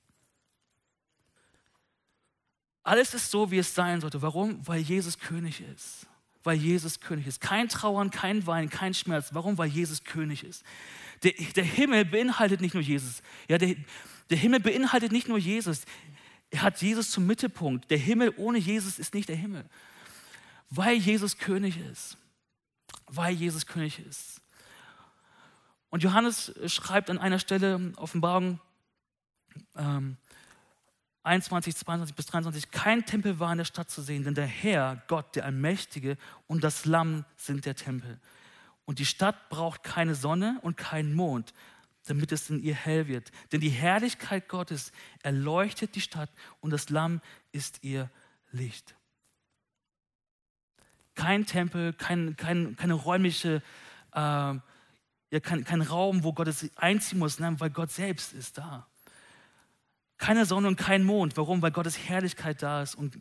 [2.87, 4.23] Alles ist so, wie es sein sollte.
[4.23, 4.65] Warum?
[4.65, 6.07] Weil Jesus König ist.
[6.45, 7.41] Weil Jesus König ist.
[7.41, 9.31] Kein Trauern, kein Wein, kein Schmerz.
[9.33, 9.59] Warum?
[9.59, 10.63] Weil Jesus König ist.
[11.25, 13.23] Der, der Himmel beinhaltet nicht nur Jesus.
[13.49, 13.75] Ja, der,
[14.31, 15.83] der Himmel beinhaltet nicht nur Jesus.
[16.51, 17.91] Er hat Jesus zum Mittelpunkt.
[17.91, 19.69] Der Himmel ohne Jesus ist nicht der Himmel.
[20.71, 22.17] Weil Jesus König ist.
[23.09, 24.41] Weil Jesus König ist.
[25.91, 28.61] Und Johannes schreibt an einer Stelle, Offenbarung,
[29.75, 30.19] ähm,
[31.27, 35.03] 21, 22 bis 23, kein Tempel war in der Stadt zu sehen, denn der Herr,
[35.09, 38.21] Gott, der Allmächtige und das Lamm sind der Tempel.
[38.85, 41.53] Und die Stadt braucht keine Sonne und keinen Mond,
[42.07, 43.33] damit es in ihr hell wird.
[43.51, 48.09] Denn die Herrlichkeit Gottes erleuchtet die Stadt und das Lamm ist ihr
[48.53, 48.95] Licht.
[51.17, 53.63] Kein Tempel, kein, kein, keine räumliche,
[54.13, 58.59] äh, ja, kein, kein Raum, wo Gott es einziehen muss, nein, weil Gott selbst ist
[58.59, 58.87] da.
[60.19, 61.37] Keine Sonne und kein Mond.
[61.37, 61.63] Warum?
[61.63, 63.19] Weil Gottes Herrlichkeit da ist und,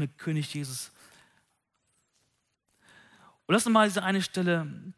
[0.00, 0.92] der König Jesus.
[3.46, 4.92] Und lass uns mal diese eine Stelle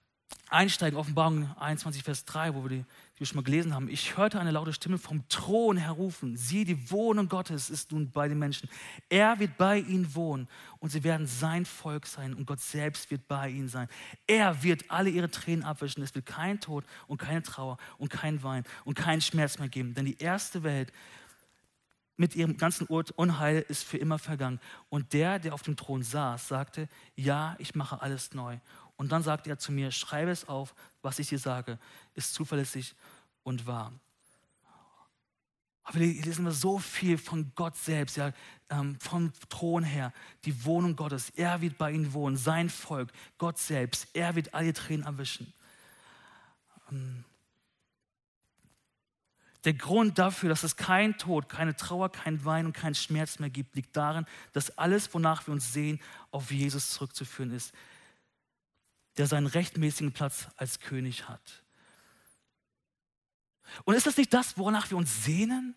[0.51, 3.89] einsteigen, Offenbarung 21, Vers 3, wo wir die, die wir schon mal gelesen haben.
[3.89, 6.37] Ich hörte eine laute Stimme vom Thron herrufen.
[6.37, 8.69] Sieh, die Wohnung Gottes ist nun bei den Menschen.
[9.09, 13.29] Er wird bei ihnen wohnen und sie werden sein Volk sein und Gott selbst wird
[13.29, 13.89] bei ihnen sein.
[14.27, 16.03] Er wird alle ihre Tränen abwischen.
[16.03, 19.95] Es wird kein Tod und keine Trauer und kein Wein und keinen Schmerz mehr geben.
[19.95, 20.93] Denn die erste Welt
[22.17, 24.61] mit ihrem ganzen Unheil ist für immer vergangen.
[24.89, 28.59] Und der, der auf dem Thron saß, sagte, ja, ich mache alles neu.
[28.99, 31.79] Und dann sagt er zu mir, schreibe es auf, was ich dir sage,
[32.15, 32.97] ist zuverlässig
[33.45, 33.93] und wahr.
[35.85, 38.33] Aber hier lesen wir so viel von Gott selbst, ja,
[38.69, 40.13] ähm, vom Thron her,
[40.45, 41.31] die Wohnung Gottes.
[41.31, 44.09] Er wird bei ihnen wohnen, sein Volk, Gott selbst.
[44.15, 45.55] Er wird alle Tränen erwischen.
[46.91, 47.25] Ähm,
[49.65, 53.51] der Grund dafür, dass es kein Tod, keine Trauer, kein Wein und kein Schmerz mehr
[53.51, 56.01] gibt, liegt darin, dass alles, wonach wir uns sehen,
[56.33, 57.73] auf Jesus zurückzuführen ist
[59.19, 61.63] der seinen rechtmäßigen Platz als König hat.
[63.85, 65.75] Und ist das nicht das, wonach wir uns sehnen?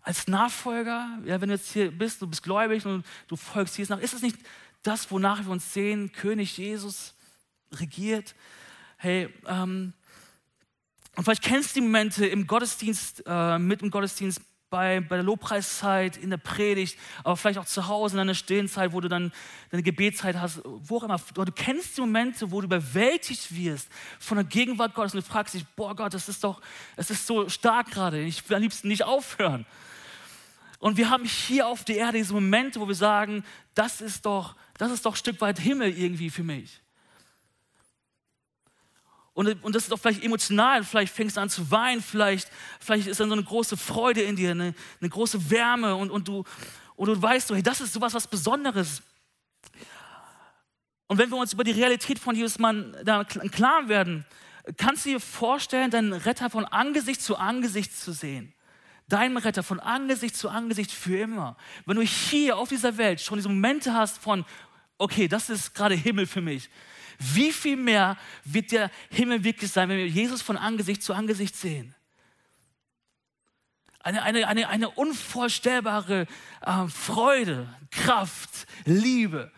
[0.00, 3.90] Als Nachfolger, ja, wenn du jetzt hier bist, du bist gläubig und du folgst Jesus
[3.90, 4.38] nach, ist das nicht
[4.82, 6.12] das, wonach wir uns sehen?
[6.12, 7.14] König Jesus
[7.72, 8.34] regiert.
[8.96, 9.92] Hey, ähm,
[11.16, 14.40] und vielleicht kennst du die Momente im Gottesdienst, äh, mit im Gottesdienst,
[14.74, 18.92] bei, bei der Lobpreiszeit, in der Predigt, aber vielleicht auch zu Hause in deiner Stillenzeit,
[18.92, 19.30] wo du dann
[19.70, 21.20] deine Gebetszeit hast, wo auch immer.
[21.32, 25.54] Du kennst die Momente, wo du überwältigt wirst von der Gegenwart Gottes und du fragst
[25.54, 26.60] dich, boah Gott, das ist doch,
[26.96, 29.64] es ist so stark gerade, ich will am liebsten nicht aufhören.
[30.80, 33.44] Und wir haben hier auf der Erde diese Momente, wo wir sagen,
[33.76, 36.80] das ist doch, das ist doch ein Stück weit Himmel irgendwie für mich.
[39.34, 43.08] Und, und das ist auch vielleicht emotional, vielleicht fängst du an zu weinen, vielleicht, vielleicht
[43.08, 46.44] ist dann so eine große Freude in dir, eine, eine große Wärme und, und, du,
[46.94, 49.02] und du weißt, so, hey, das ist sowas was Besonderes.
[51.08, 54.24] Und wenn wir uns über die Realität von Jesus mal da klar werden,
[54.76, 58.54] kannst du dir vorstellen, deinen Retter von Angesicht zu Angesicht zu sehen.
[59.08, 61.56] Deinen Retter von Angesicht zu Angesicht für immer.
[61.86, 64.46] Wenn du hier auf dieser Welt schon diese Momente hast von,
[64.96, 66.70] okay, das ist gerade Himmel für mich
[67.18, 71.56] wie viel mehr wird der Himmel wirklich sein, wenn wir Jesus von Angesicht zu Angesicht
[71.56, 71.94] sehen?
[74.00, 76.26] Eine, eine, eine, eine unvorstellbare
[76.60, 79.50] äh, Freude, Kraft, Liebe,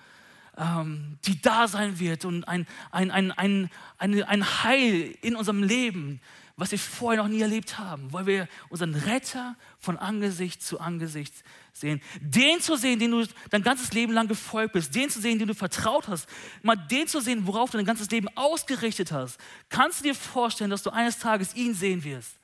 [0.57, 5.63] ähm, die da sein wird und ein, ein, ein, ein, ein, ein Heil in unserem
[5.63, 6.21] Leben,
[6.57, 11.35] was wir vorher noch nie erlebt haben, weil wir unseren Retter von Angesicht zu Angesicht
[11.75, 12.01] sehen.
[12.21, 15.49] Den zu sehen, den du dein ganzes Leben lang gefolgt bist, den zu sehen, den
[15.49, 16.27] du vertraut hast,
[16.63, 19.39] mal den zu sehen, worauf du dein ganzes Leben ausgerichtet hast.
[19.69, 22.39] Kannst du dir vorstellen, dass du eines Tages ihn sehen wirst?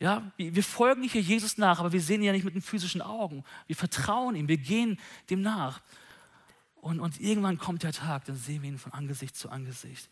[0.00, 3.02] Ja, wir folgen hier Jesus nach, aber wir sehen ihn ja nicht mit den physischen
[3.02, 3.44] Augen.
[3.68, 4.98] Wir vertrauen ihm, wir gehen
[5.30, 5.80] dem nach.
[6.80, 10.08] Und, und irgendwann kommt der Tag, dann sehen wir ihn von Angesicht zu Angesicht.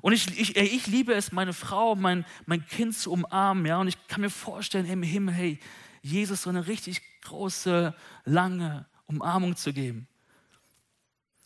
[0.00, 3.64] Und ich, ich, ich liebe es, meine Frau, mein, mein Kind zu umarmen.
[3.66, 3.78] Ja?
[3.78, 5.60] Und ich kann mir vorstellen, im Himmel, hey,
[6.02, 7.94] Jesus so eine richtig große,
[8.24, 10.06] lange Umarmung zu geben.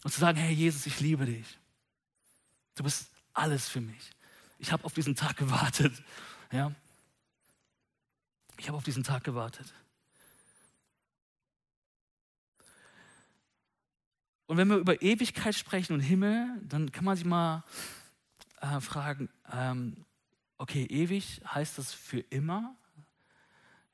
[0.02, 1.58] Und zu sagen, hey Jesus, ich liebe dich.
[2.74, 4.10] Du bist alles für mich.
[4.58, 5.92] Ich habe auf diesen Tag gewartet.
[6.50, 6.72] Ja?
[8.58, 9.72] Ich habe auf diesen Tag gewartet.
[14.46, 17.62] Und wenn wir über Ewigkeit sprechen und Himmel, dann kann man sich mal
[18.60, 20.04] äh, fragen, ähm,
[20.56, 22.76] okay, ewig heißt das für immer?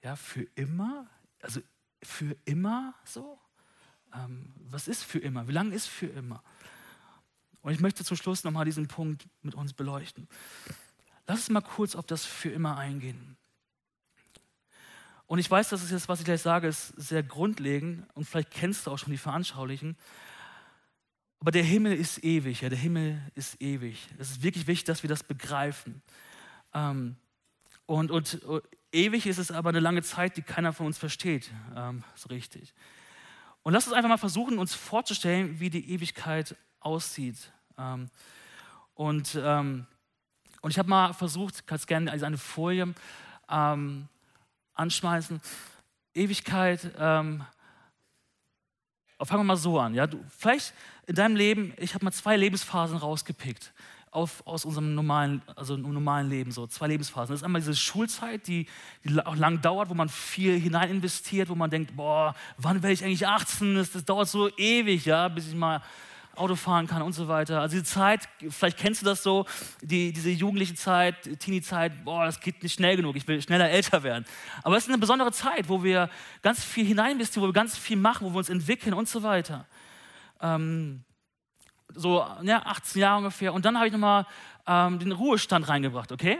[0.02, 1.06] Ja, für immer?
[1.40, 1.60] Also
[2.02, 3.38] für immer so?
[4.14, 5.48] Ähm, was ist für immer?
[5.48, 6.42] Wie lange ist für immer?
[7.62, 10.28] Und ich möchte zum Schluss nochmal diesen Punkt mit uns beleuchten.
[11.26, 13.36] Lass uns mal kurz auf das für immer eingehen.
[15.26, 18.50] Und ich weiß, dass es jetzt, was ich gleich sage, ist sehr grundlegend und vielleicht
[18.50, 19.96] kennst du auch schon die Veranschaulichen.
[21.44, 24.08] Aber der Himmel ist ewig, ja, der Himmel ist ewig.
[24.18, 26.00] Es ist wirklich wichtig, dass wir das begreifen.
[26.72, 27.16] Ähm,
[27.84, 31.50] und, und, und, ewig ist es aber eine lange Zeit, die keiner von uns versteht,
[31.76, 32.72] ähm, so richtig.
[33.62, 37.52] Und lass uns einfach mal versuchen, uns vorzustellen, wie die Ewigkeit aussieht.
[37.76, 38.08] Ähm,
[38.94, 39.86] und, ähm,
[40.62, 42.94] und ich habe mal versucht, kannst gerne eine Folie
[43.50, 44.08] ähm,
[44.72, 45.42] anschmeißen.
[46.14, 47.44] Ewigkeit ähm,
[49.22, 49.94] fangen wir mal so an.
[49.94, 50.06] Ja?
[50.06, 50.74] Du, vielleicht
[51.06, 53.72] in deinem Leben, ich habe mal zwei Lebensphasen rausgepickt
[54.10, 57.32] auf, aus unserem normalen, also normalen Leben, so zwei Lebensphasen.
[57.32, 58.66] Das ist einmal diese Schulzeit, die,
[59.02, 62.92] die auch lang dauert, wo man viel hinein investiert, wo man denkt, boah, wann werde
[62.92, 63.74] ich eigentlich 18?
[63.74, 65.82] Das, das dauert so ewig, ja, bis ich mal
[66.36, 67.60] Auto fahren kann und so weiter.
[67.60, 69.46] Also diese Zeit, vielleicht kennst du das so,
[69.80, 74.02] die, diese jugendliche Zeit, Teenie-Zeit, boah, das geht nicht schnell genug, ich will schneller älter
[74.02, 74.24] werden.
[74.62, 76.10] Aber es ist eine besondere Zeit, wo wir
[76.42, 79.66] ganz viel hineinvestieren, wo wir ganz viel machen, wo wir uns entwickeln und so weiter.
[80.40, 81.04] Ähm,
[81.94, 83.54] so ja, 18 Jahre ungefähr.
[83.54, 84.26] Und dann habe ich nochmal
[84.66, 86.38] ähm, den Ruhestand reingebracht, okay?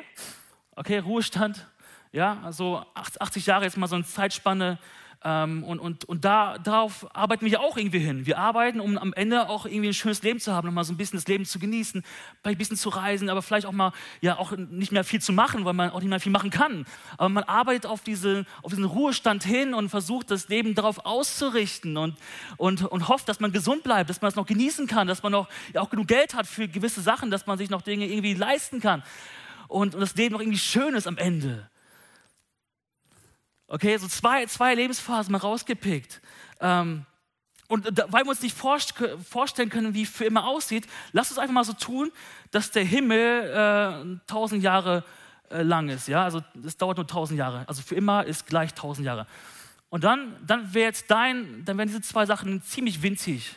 [0.77, 1.67] Okay, Ruhestand,
[2.13, 4.79] ja, also 80 Jahre jetzt mal so eine Zeitspanne,
[5.25, 8.27] ähm, und, und, und da, darauf arbeiten wir auch irgendwie hin.
[8.27, 10.99] Wir arbeiten, um am Ende auch irgendwie ein schönes Leben zu haben, nochmal so ein
[10.99, 12.03] bisschen das Leben zu genießen,
[12.43, 15.65] ein bisschen zu reisen, aber vielleicht auch mal ja auch nicht mehr viel zu machen,
[15.65, 16.85] weil man auch nicht mehr viel machen kann.
[17.17, 21.97] Aber man arbeitet auf, diese, auf diesen Ruhestand hin und versucht, das Leben darauf auszurichten
[21.97, 22.17] und,
[22.59, 25.33] und, und hofft, dass man gesund bleibt, dass man es noch genießen kann, dass man
[25.33, 28.35] noch ja, auch genug Geld hat für gewisse Sachen, dass man sich noch Dinge irgendwie
[28.35, 29.03] leisten kann
[29.69, 31.69] und, und das Leben noch irgendwie schön ist am Ende.
[33.67, 36.21] Okay, so zwei, zwei Lebensphasen mal rausgepickt.
[36.61, 37.07] Ähm,
[37.67, 41.55] und da, weil wir uns nicht vorstellen können, wie für immer aussieht, lasst uns einfach
[41.55, 42.13] mal so tun,
[42.51, 45.03] dass der Himmel äh, tausend Jahre
[45.51, 46.09] äh, lang ist.
[46.09, 46.25] Ja?
[46.25, 47.67] Also es dauert nur tausend Jahre.
[47.67, 49.27] Also für immer ist gleich tausend Jahre.
[49.89, 53.57] Und dann, dann wäre jetzt dein, dann wären diese zwei Sachen ziemlich winzig.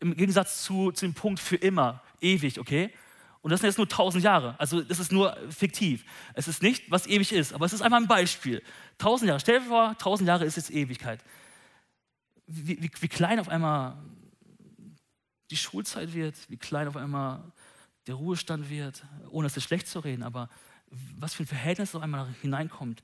[0.00, 2.92] Im Gegensatz zu, zu dem Punkt für immer, ewig, okay?
[3.40, 4.58] Und das sind jetzt nur tausend Jahre.
[4.58, 6.04] Also das ist nur fiktiv.
[6.34, 8.62] Es ist nicht, was ewig ist, aber es ist einfach ein Beispiel.
[8.98, 9.40] Tausend Jahre.
[9.40, 11.20] Stell dir vor, tausend Jahre ist jetzt Ewigkeit.
[12.46, 13.96] Wie, wie, wie, klein auf einmal
[15.50, 17.52] die Schulzeit wird, wie klein auf einmal
[18.06, 20.48] der Ruhestand wird, ohne es schlecht zu reden, aber
[21.18, 23.02] was für ein Verhältnis auf einmal hineinkommt.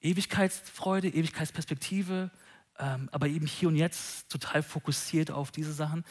[0.00, 2.30] Ewigkeitsfreude, Ewigkeitsperspektive,
[2.78, 6.04] ähm, aber eben hier und jetzt total fokussiert auf diese Sachen.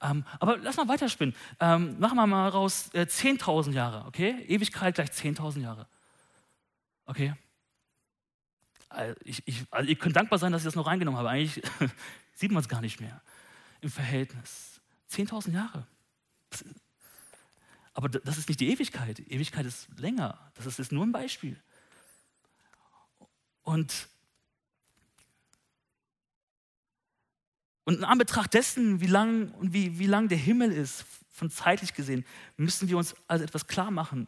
[0.00, 1.34] Ähm, aber lass mal weiterspinnen.
[1.60, 4.44] Ähm, machen wir mal raus äh, 10.000 Jahre, okay?
[4.46, 5.86] Ewigkeit gleich 10.000 Jahre.
[7.06, 7.34] Okay?
[8.88, 11.30] Also, ich, ich, also ihr könnt dankbar sein, dass ich das noch reingenommen habe.
[11.30, 11.62] Eigentlich
[12.34, 13.22] sieht man es gar nicht mehr
[13.80, 14.80] im Verhältnis.
[15.10, 15.86] 10.000 Jahre.
[17.94, 19.20] Aber das ist nicht die Ewigkeit.
[19.20, 20.38] Ewigkeit ist länger.
[20.54, 21.60] Das ist, ist nur ein Beispiel.
[23.62, 24.08] Und
[27.86, 32.26] Und in Anbetracht dessen, wie lang wie, wie lang der Himmel ist, von zeitlich gesehen,
[32.56, 34.26] müssen wir uns also etwas klar machen.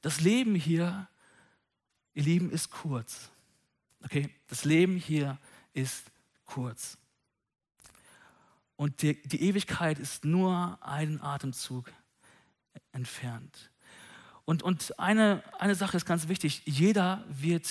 [0.00, 1.06] Das Leben hier,
[2.14, 3.30] ihr Lieben, ist kurz.
[4.02, 4.30] Okay?
[4.48, 5.38] Das Leben hier
[5.74, 6.10] ist
[6.46, 6.96] kurz.
[8.76, 11.92] Und die, die Ewigkeit ist nur einen Atemzug
[12.92, 13.70] entfernt.
[14.46, 17.68] Und, und eine, eine Sache ist ganz wichtig: jeder wird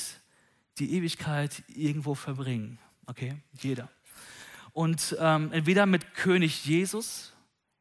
[0.78, 2.78] die Ewigkeit irgendwo verbringen.
[3.07, 3.41] Okay?
[3.53, 3.89] Jeder.
[4.76, 7.32] Und ähm, entweder mit König Jesus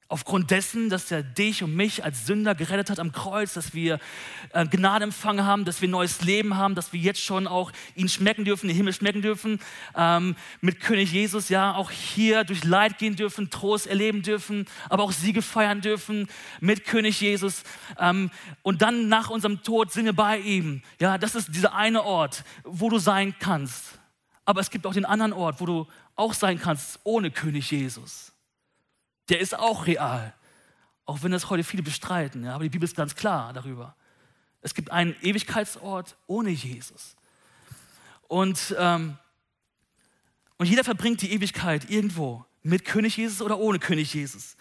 [0.06, 3.98] aufgrund dessen, dass er dich und mich als Sünder gerettet hat am Kreuz, dass wir
[4.52, 8.08] äh, Gnade empfangen haben, dass wir neues Leben haben, dass wir jetzt schon auch ihn
[8.08, 9.58] schmecken dürfen, den Himmel schmecken dürfen,
[9.96, 15.02] ähm, mit König Jesus, ja, auch hier durch Leid gehen dürfen, Trost erleben dürfen, aber
[15.02, 16.28] auch Siege feiern dürfen
[16.60, 17.64] mit König Jesus.
[17.98, 18.30] Ähm,
[18.62, 20.80] und dann nach unserem Tod wir bei ihm.
[21.00, 23.98] Ja, das ist dieser eine Ort, wo du sein kannst.
[24.44, 25.86] Aber es gibt auch den anderen Ort, wo du
[26.16, 28.32] auch sein kannst ohne König Jesus.
[29.28, 30.34] Der ist auch real.
[31.06, 32.44] Auch wenn das heute viele bestreiten.
[32.44, 33.96] Ja, aber die Bibel ist ganz klar darüber.
[34.60, 37.16] Es gibt einen Ewigkeitsort ohne Jesus.
[38.28, 39.18] Und, ähm,
[40.56, 44.56] und jeder verbringt die Ewigkeit irgendwo mit König Jesus oder ohne König Jesus.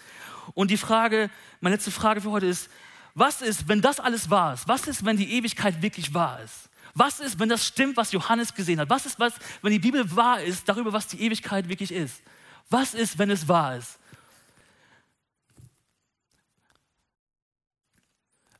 [0.53, 1.29] Und die Frage,
[1.61, 2.69] meine letzte Frage für heute ist,
[3.15, 4.67] was ist, wenn das alles wahr ist?
[4.67, 6.69] Was ist, wenn die Ewigkeit wirklich wahr ist?
[6.93, 8.89] Was ist, wenn das stimmt, was Johannes gesehen hat?
[8.89, 12.21] Was ist, was, wenn die Bibel wahr ist darüber, was die Ewigkeit wirklich ist?
[12.69, 13.99] Was ist, wenn es wahr ist?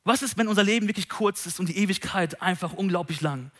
[0.02, 3.50] Was ist, wenn unser Leben wirklich kurz ist und die Ewigkeit einfach unglaublich lang?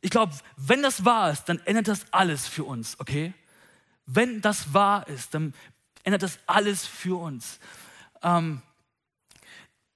[0.00, 3.34] Ich glaube, wenn das wahr ist, dann ändert das alles für uns, okay?
[4.06, 5.54] Wenn das wahr ist, dann
[6.04, 7.58] ändert das alles für uns.
[8.22, 8.62] Ähm,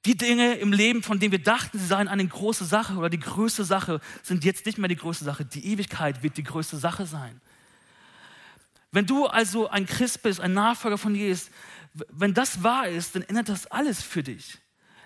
[0.07, 3.21] die Dinge im Leben, von denen wir dachten, sie seien eine große Sache oder die
[3.21, 5.45] größte Sache, sind jetzt nicht mehr die größte Sache.
[5.45, 7.41] Die Ewigkeit wird die größte Sache sein.
[8.93, 11.51] Wenn du also ein Christ bist, ein Nachfolger von Jesus,
[12.09, 14.59] wenn das wahr ist, dann ändert das alles für dich.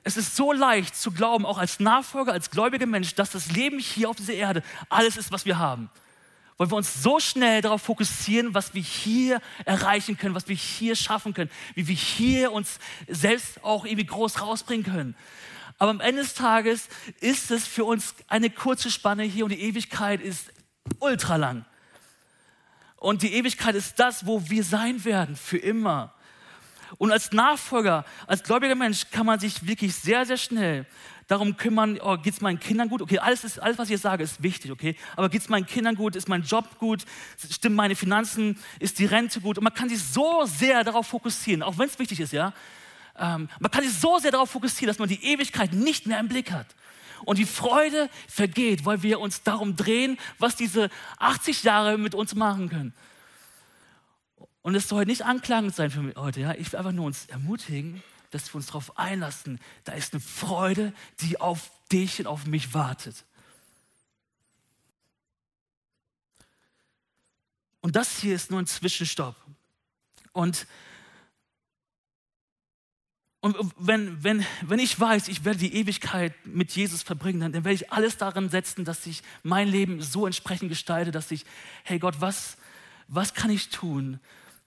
[0.05, 3.79] Es ist so leicht zu glauben, auch als Nachfolger, als gläubiger Mensch, dass das Leben
[3.79, 5.91] hier auf dieser Erde alles ist, was wir haben.
[6.57, 10.95] Weil wir uns so schnell darauf fokussieren, was wir hier erreichen können, was wir hier
[10.95, 12.79] schaffen können, wie wir hier uns
[13.09, 15.17] selbst auch irgendwie groß rausbringen können.
[15.79, 16.89] Aber am Ende des Tages
[17.21, 20.53] ist es für uns eine kurze Spanne hier und die Ewigkeit ist
[21.01, 21.65] ultra lang.
[22.97, 26.15] Und die Ewigkeit ist das, wo wir sein werden, für immer.
[26.99, 30.87] Und als Nachfolger, als gläubiger Mensch kann man sich wirklich sehr, sehr schnell
[31.27, 33.03] darum kümmern, oh, geht es meinen Kindern gut?
[33.03, 34.97] Okay, alles, ist, alles, was ich jetzt sage, ist wichtig, okay?
[35.17, 36.17] Aber geht es meinen Kindern gut?
[36.17, 37.05] Ist mein Job gut?
[37.51, 38.59] Stimmen meine Finanzen?
[38.79, 39.59] Ist die Rente gut?
[39.59, 42.53] Und man kann sich so sehr darauf fokussieren, auch wenn es wichtig ist, ja?
[43.17, 46.29] Ähm, man kann sich so sehr darauf fokussieren, dass man die Ewigkeit nicht mehr im
[46.29, 46.67] Blick hat.
[47.25, 52.35] Und die Freude vergeht, weil wir uns darum drehen, was diese 80 Jahre mit uns
[52.35, 52.93] machen können.
[54.63, 56.41] Und es soll nicht anklagend sein für mich heute.
[56.41, 56.55] Ja?
[56.55, 58.03] Ich will einfach nur uns ermutigen,
[58.35, 59.61] dass wir uns darauf einlassen.
[59.85, 63.25] Da ist eine Freude, die auf dich und auf mich wartet.
[67.81, 69.37] Und das hier ist nur ein Zwischenstopp.
[70.33, 70.67] Und,
[73.41, 77.65] und wenn, wenn, wenn ich weiß, ich werde die Ewigkeit mit Jesus verbringen, dann, dann
[77.65, 81.45] werde ich alles daran setzen, dass ich mein Leben so entsprechend gestalte, dass ich,
[81.85, 82.57] hey Gott, was,
[83.07, 84.19] was kann ich tun,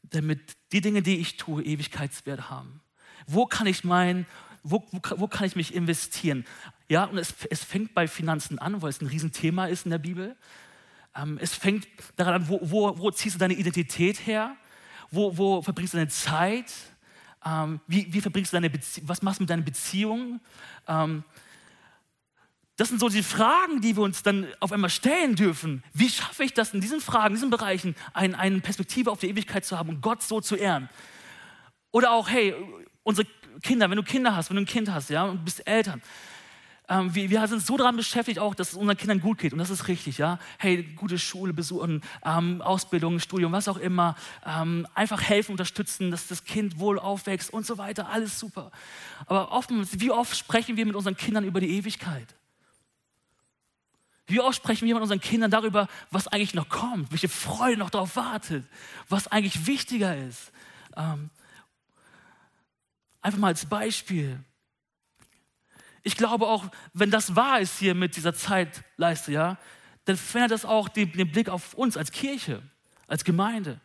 [0.04, 2.82] damit die Dinge, die ich tue, Ewigkeitswert haben?
[3.28, 4.26] Wo kann ich mein,
[4.64, 6.46] wo, wo, wo kann ich mich investieren?
[6.90, 9.98] Ja, und es, es fängt bei Finanzen an, weil es ein Riesenthema ist in der
[9.98, 10.36] Bibel.
[11.16, 14.56] Ähm, es fängt daran an, wo, wo, wo ziehst du deine Identität her?
[15.12, 16.72] Wo, wo verbringst du deine Zeit?
[17.46, 20.40] Ähm, wie, wie verbringst du deine Bezie was machst du mit deinen Beziehungen?
[20.88, 21.24] Ähm,
[22.78, 25.84] das sind so die Fragen, die wir uns dann auf einmal stellen dürfen.
[25.94, 29.30] Wie schaffe ich das in diesen Fragen, in diesen Bereichen, ein, eine Perspektive auf die
[29.30, 30.88] Ewigkeit zu haben und Gott so zu ehren?
[31.92, 32.54] Oder auch, hey,
[33.08, 33.26] unsere
[33.64, 36.02] Kinder, wenn du Kinder hast, wenn du ein Kind hast, ja, und bist Eltern,
[36.90, 39.54] ähm, wir, wir, sind so daran beschäftigt, auch, dass es unseren Kindern gut geht.
[39.54, 40.40] Und das ist richtig, ja.
[40.58, 44.16] Hey, gute Schule besuchen, ähm, Ausbildung, Studium, was auch immer.
[44.46, 48.10] Ähm, einfach helfen, unterstützen, dass das Kind wohl aufwächst und so weiter.
[48.10, 48.72] Alles super.
[49.26, 52.36] Aber oft, wie oft sprechen wir mit unseren Kindern über die Ewigkeit?
[54.26, 57.90] Wie oft sprechen wir mit unseren Kindern darüber, was eigentlich noch kommt, welche Freude noch
[57.90, 58.66] darauf wartet,
[59.10, 60.52] was eigentlich wichtiger ist.
[60.96, 61.30] Ähm,
[63.22, 64.40] einfach mal als Beispiel.
[66.04, 69.58] Ich glaube auch, wenn das wahr ist hier mit dieser Zeitleiste, ja,
[70.06, 72.62] dann verändert das auch den, den Blick auf uns als Kirche,
[73.08, 73.82] als Gemeinde.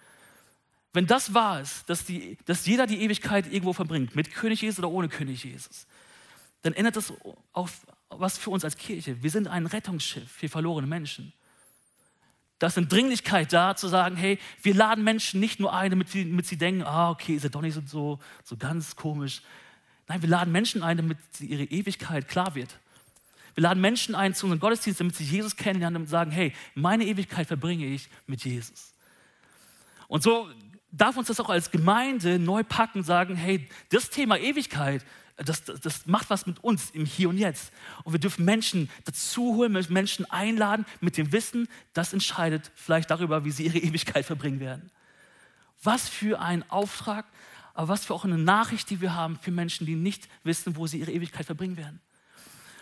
[0.92, 4.78] Wenn das wahr ist, dass, die, dass jeder die Ewigkeit irgendwo verbringt, mit König Jesus
[4.78, 5.86] oder ohne König Jesus,
[6.60, 7.12] dann ändert das
[7.52, 7.68] auch
[8.08, 9.22] was für uns als Kirche.
[9.22, 11.32] Wir sind ein Rettungsschiff für verlorene Menschen.
[12.62, 16.10] Da ist eine Dringlichkeit da, zu sagen, hey, wir laden Menschen nicht nur ein, damit
[16.10, 19.42] sie, damit sie denken, ah, okay, ist ja doch nicht so, so ganz komisch.
[20.06, 22.78] Nein, wir laden Menschen ein, damit ihre Ewigkeit klar wird.
[23.56, 27.04] Wir laden Menschen ein zu unserem Gottesdienst, damit sie Jesus kennenlernen und sagen, hey, meine
[27.04, 28.94] Ewigkeit verbringe ich mit Jesus.
[30.06, 30.48] Und so
[30.92, 35.04] darf uns das auch als Gemeinde neu packen und sagen, hey, das Thema Ewigkeit,
[35.45, 37.72] das, das, das, macht was mit uns im Hier und Jetzt.
[38.05, 43.45] Und wir dürfen Menschen dazu holen, Menschen einladen mit dem Wissen, das entscheidet vielleicht darüber,
[43.45, 44.90] wie sie ihre Ewigkeit verbringen werden.
[45.82, 47.26] Was für ein Auftrag,
[47.74, 50.86] aber was für auch eine Nachricht, die wir haben für Menschen, die nicht wissen, wo
[50.86, 52.01] sie ihre Ewigkeit verbringen werden.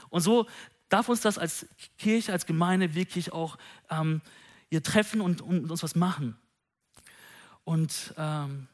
[0.08, 0.46] Und so
[0.88, 1.66] darf uns das als
[1.98, 3.56] Kirche, als Gemeinde wirklich auch
[3.90, 4.20] ähm,
[4.68, 6.36] ihr treffen und, und, uns was machen.
[7.64, 8.66] Und ähm,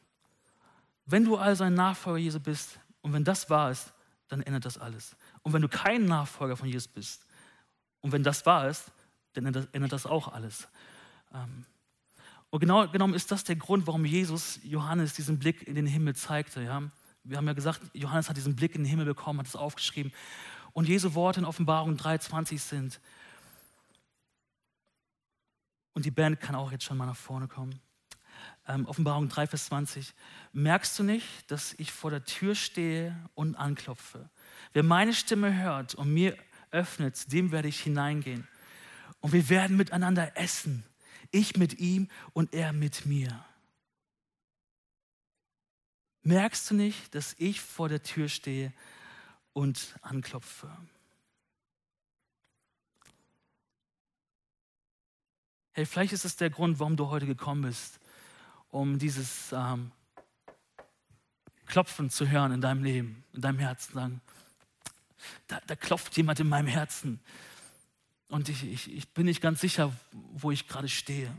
[1.05, 3.93] wenn du also ein Nachfolger Jesu bist und wenn das wahr ist,
[4.27, 5.15] dann ändert das alles.
[5.41, 7.25] Und wenn du kein Nachfolger von Jesus bist
[8.01, 8.91] und wenn das wahr ist,
[9.31, 10.67] dann ändert das auch alles.
[11.33, 11.65] Ähm,
[12.49, 16.17] und genau genommen ist das der Grund, warum Jesus Johannes diesen Blick in den Himmel
[16.17, 16.61] zeigte.
[16.61, 16.83] Ja?
[17.23, 20.11] Wir haben ja gesagt, Johannes hat diesen Blick in den Himmel bekommen, hat es aufgeschrieben.
[20.73, 22.99] Und Jesu Worte in Offenbarung 3,20 sind.
[25.93, 27.79] Und die Band kann auch jetzt schon mal nach vorne kommen
[28.67, 30.13] ähm, Offenbarung 3, Vers 20,
[30.53, 34.29] merkst du nicht, dass ich vor der Tür stehe und anklopfe?
[34.73, 36.37] Wer meine Stimme hört und mir
[36.71, 38.47] öffnet, dem werde ich hineingehen.
[39.19, 40.83] Und wir werden miteinander essen.
[41.31, 43.45] Ich mit ihm und er mit mir.
[46.23, 48.73] Merkst du nicht, dass ich vor der Tür stehe
[49.53, 50.69] und anklopfe?
[55.71, 57.99] Hey, vielleicht ist es der Grund, warum du heute gekommen bist
[58.77, 59.91] um dieses ähm,
[61.65, 63.93] Klopfen zu hören in deinem Leben, in deinem Herzen.
[63.93, 64.21] Sagen,
[65.47, 67.19] da, da klopft jemand in meinem Herzen.
[68.29, 71.35] Und ich, ich, ich bin nicht ganz sicher, wo ich gerade stehe.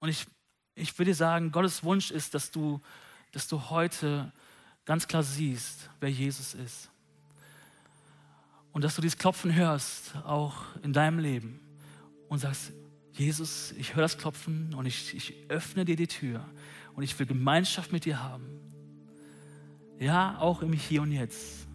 [0.00, 0.26] Und ich,
[0.74, 2.80] ich will dir sagen, Gottes Wunsch ist, dass du,
[3.30, 4.32] dass du heute
[4.84, 6.90] ganz klar siehst, wer Jesus ist.
[8.72, 11.60] Und dass du dieses Klopfen hörst, auch in deinem Leben.
[12.28, 12.72] Und sagst,
[13.12, 16.44] Jesus, ich höre das Klopfen und ich, ich öffne dir die Tür
[16.94, 18.46] und ich will Gemeinschaft mit dir haben.
[19.98, 21.68] Ja, auch im Hier und Jetzt.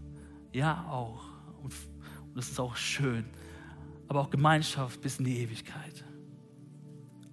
[0.51, 1.23] Ja, auch.
[1.61, 1.73] Und,
[2.25, 3.25] und das ist auch schön.
[4.07, 6.03] Aber auch Gemeinschaft bis in die Ewigkeit.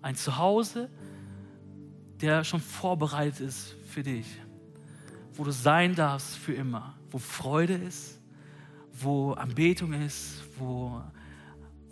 [0.03, 0.91] Ein Zuhause,
[2.21, 4.27] der schon vorbereitet ist für dich.
[5.33, 6.99] Wo du sein darfst für immer.
[7.11, 8.21] Wo Freude ist,
[8.93, 11.03] wo Anbetung ist, wo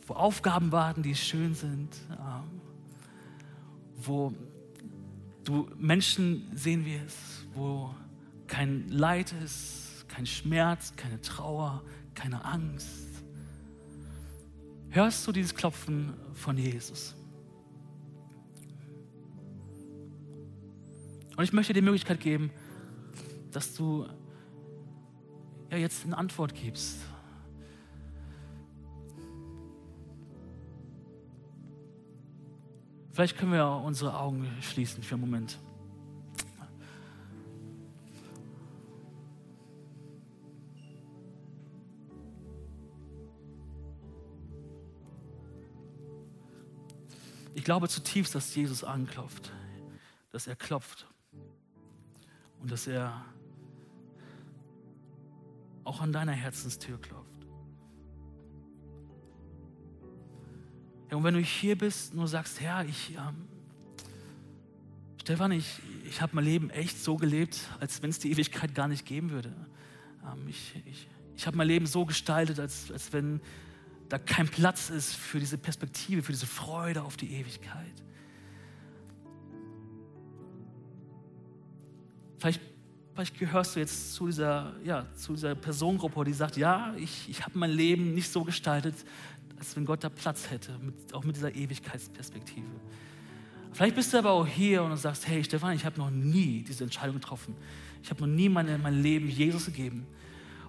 [0.07, 2.61] wo Aufgaben warten, die schön sind, ähm,
[3.96, 4.32] wo
[5.44, 7.94] du Menschen sehen wirst, wo
[8.46, 11.82] kein Leid ist, kein Schmerz, keine Trauer,
[12.14, 13.09] keine Angst.
[14.90, 17.14] Hörst du dieses Klopfen von Jesus?
[21.36, 22.50] Und ich möchte dir die Möglichkeit geben,
[23.53, 24.07] dass du
[25.70, 26.98] ja jetzt eine Antwort gibst
[33.13, 35.59] Vielleicht können wir unsere Augen schließen für einen Moment.
[47.55, 49.53] Ich glaube zutiefst, dass Jesus anklopft,
[50.31, 51.07] dass er klopft
[52.61, 53.25] und dass er
[55.85, 57.32] auch an deiner Herzenstür klopft.
[61.15, 63.49] Und wenn du hier bist und du sagst, Herr, ich, ähm,
[65.21, 68.89] Stefan, ich, ich habe mein Leben echt so gelebt, als wenn es die Ewigkeit gar
[68.89, 69.53] nicht geben würde.
[70.25, 71.07] Ähm, ich ich,
[71.37, 73.41] ich habe mein Leben so gestaltet, als, als wenn
[74.09, 78.03] da kein Platz ist für diese Perspektive, für diese Freude auf die Ewigkeit.
[82.39, 82.61] Vielleicht,
[83.15, 87.43] vielleicht gehörst du jetzt zu dieser, ja, zu dieser Personengruppe, die sagt, ja, ich, ich
[87.43, 88.97] habe mein Leben nicht so gestaltet,
[89.63, 92.67] als wenn Gott da Platz hätte, mit, auch mit dieser Ewigkeitsperspektive.
[93.73, 96.83] Vielleicht bist du aber auch hier und sagst, hey Stefan, ich habe noch nie diese
[96.83, 97.55] Entscheidung getroffen.
[98.03, 100.05] Ich habe noch nie meine, mein Leben Jesus gegeben.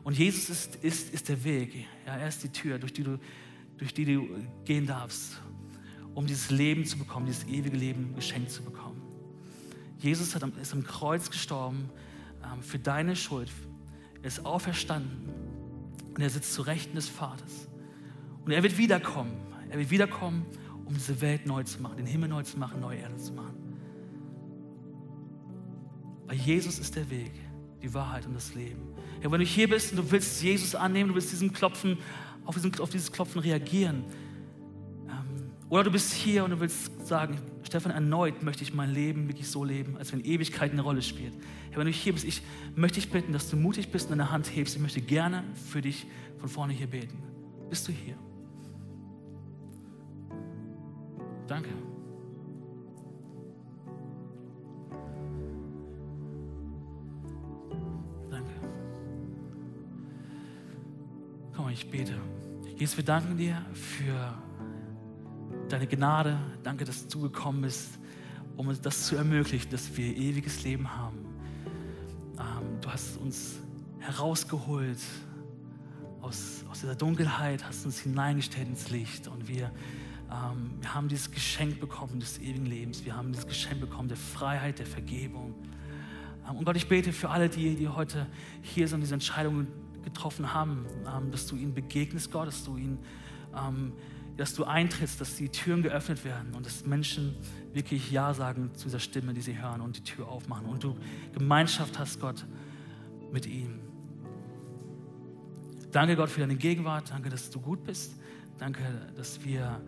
[0.04, 1.88] Und Jesus ist, ist, ist der Weg.
[2.06, 3.18] Ja, er ist die Tür, durch die, du,
[3.80, 4.30] durch die du
[4.64, 5.42] gehen darfst,
[6.14, 9.02] um dieses Leben zu bekommen, dieses ewige Leben geschenkt zu bekommen.
[9.98, 11.90] Jesus hat, ist am Kreuz gestorben
[12.44, 13.50] ähm, für deine Schuld.
[14.22, 15.34] Er ist auferstanden
[16.14, 17.68] und er sitzt zu Rechten des Vaters.
[18.46, 19.32] Und er wird wiederkommen.
[19.70, 20.46] Er wird wiederkommen,
[20.86, 23.56] um diese Welt neu zu machen, den Himmel neu zu machen, neue Erde zu machen.
[26.28, 27.32] Weil Jesus ist der Weg,
[27.82, 28.82] die Wahrheit und das Leben.
[29.22, 31.98] Ja, wenn du hier bist und du willst Jesus annehmen, du willst diesem Klopfen,
[32.46, 34.04] auf, diesen, auf dieses Klopfen reagieren.
[35.08, 39.28] Ähm, oder du bist hier und du willst sagen, Stefan, erneut möchte ich mein Leben
[39.28, 41.34] wirklich so leben, als wenn Ewigkeit eine Rolle spielt.
[41.72, 42.42] Ja, wenn du hier bist, ich
[42.76, 44.76] möchte dich bitten, dass du mutig bist und deine Hand hebst.
[44.76, 46.06] Ich möchte gerne für dich
[46.38, 47.18] von vorne hier beten.
[47.70, 48.18] Bist du hier?
[51.48, 51.70] Danke.
[58.30, 58.52] Danke.
[61.56, 62.14] Komm, ich bete.
[62.78, 64.34] Jesus, wir danken dir für
[65.70, 66.40] deine Gnade.
[66.64, 68.00] Danke, dass du gekommen bist,
[68.58, 71.18] um uns das zu ermöglichen, dass wir ewiges Leben haben.
[72.40, 73.60] Ähm, du hast uns
[74.00, 75.00] herausgeholt
[76.22, 79.72] aus, aus dieser Dunkelheit, hast uns hineingestellt ins Licht und wir,
[80.34, 83.06] ähm, wir haben dieses Geschenk bekommen des ewigen Lebens.
[83.06, 85.54] Wir haben dieses Geschenk bekommen der Freiheit, der Vergebung.
[86.50, 88.28] Ähm, und Gott, ich bete für alle, die, die heute
[88.62, 89.68] hier sind, diese Entscheidungen
[90.04, 92.98] getroffen haben, ähm, dass du ihnen begegnest, Gott, dass du ihnen
[93.56, 93.94] ähm,
[94.36, 97.36] dass du eintrittst, dass die Türen geöffnet werden und dass Menschen
[97.72, 100.96] wirklich Ja sagen zu dieser Stimme, die sie hören und die Tür aufmachen und du
[101.34, 102.46] Gemeinschaft hast, Gott,
[103.32, 103.80] mit ihnen.
[105.92, 107.12] Danke, Gott, für deine Gegenwart.
[107.12, 108.16] Danke, dass du gut bist.
[108.58, 108.82] Danke,
[109.16, 109.80] dass wir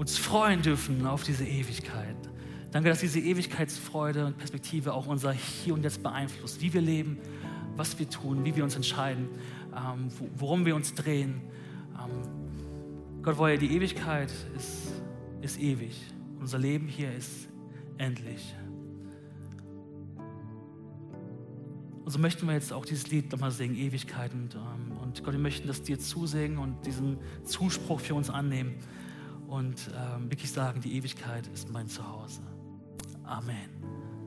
[0.00, 2.16] uns freuen dürfen auf diese Ewigkeit.
[2.70, 7.18] Danke, dass diese Ewigkeitsfreude und Perspektive auch unser Hier und Jetzt beeinflusst, wie wir leben,
[7.76, 9.28] was wir tun, wie wir uns entscheiden,
[9.76, 11.42] ähm, worum wir uns drehen.
[11.98, 14.90] Ähm, Gott, woher die Ewigkeit ist,
[15.42, 16.00] ist ewig.
[16.40, 17.50] Unser Leben hier ist
[17.98, 18.54] endlich.
[22.06, 24.32] Und so möchten wir jetzt auch dieses Lied nochmal singen, Ewigkeit.
[24.32, 28.76] Und, ähm, und Gott, wir möchten das dir zusingen und diesen Zuspruch für uns annehmen
[29.50, 32.40] und ähm, wirklich sagen, die Ewigkeit ist mein Zuhause.
[33.24, 33.79] Amen.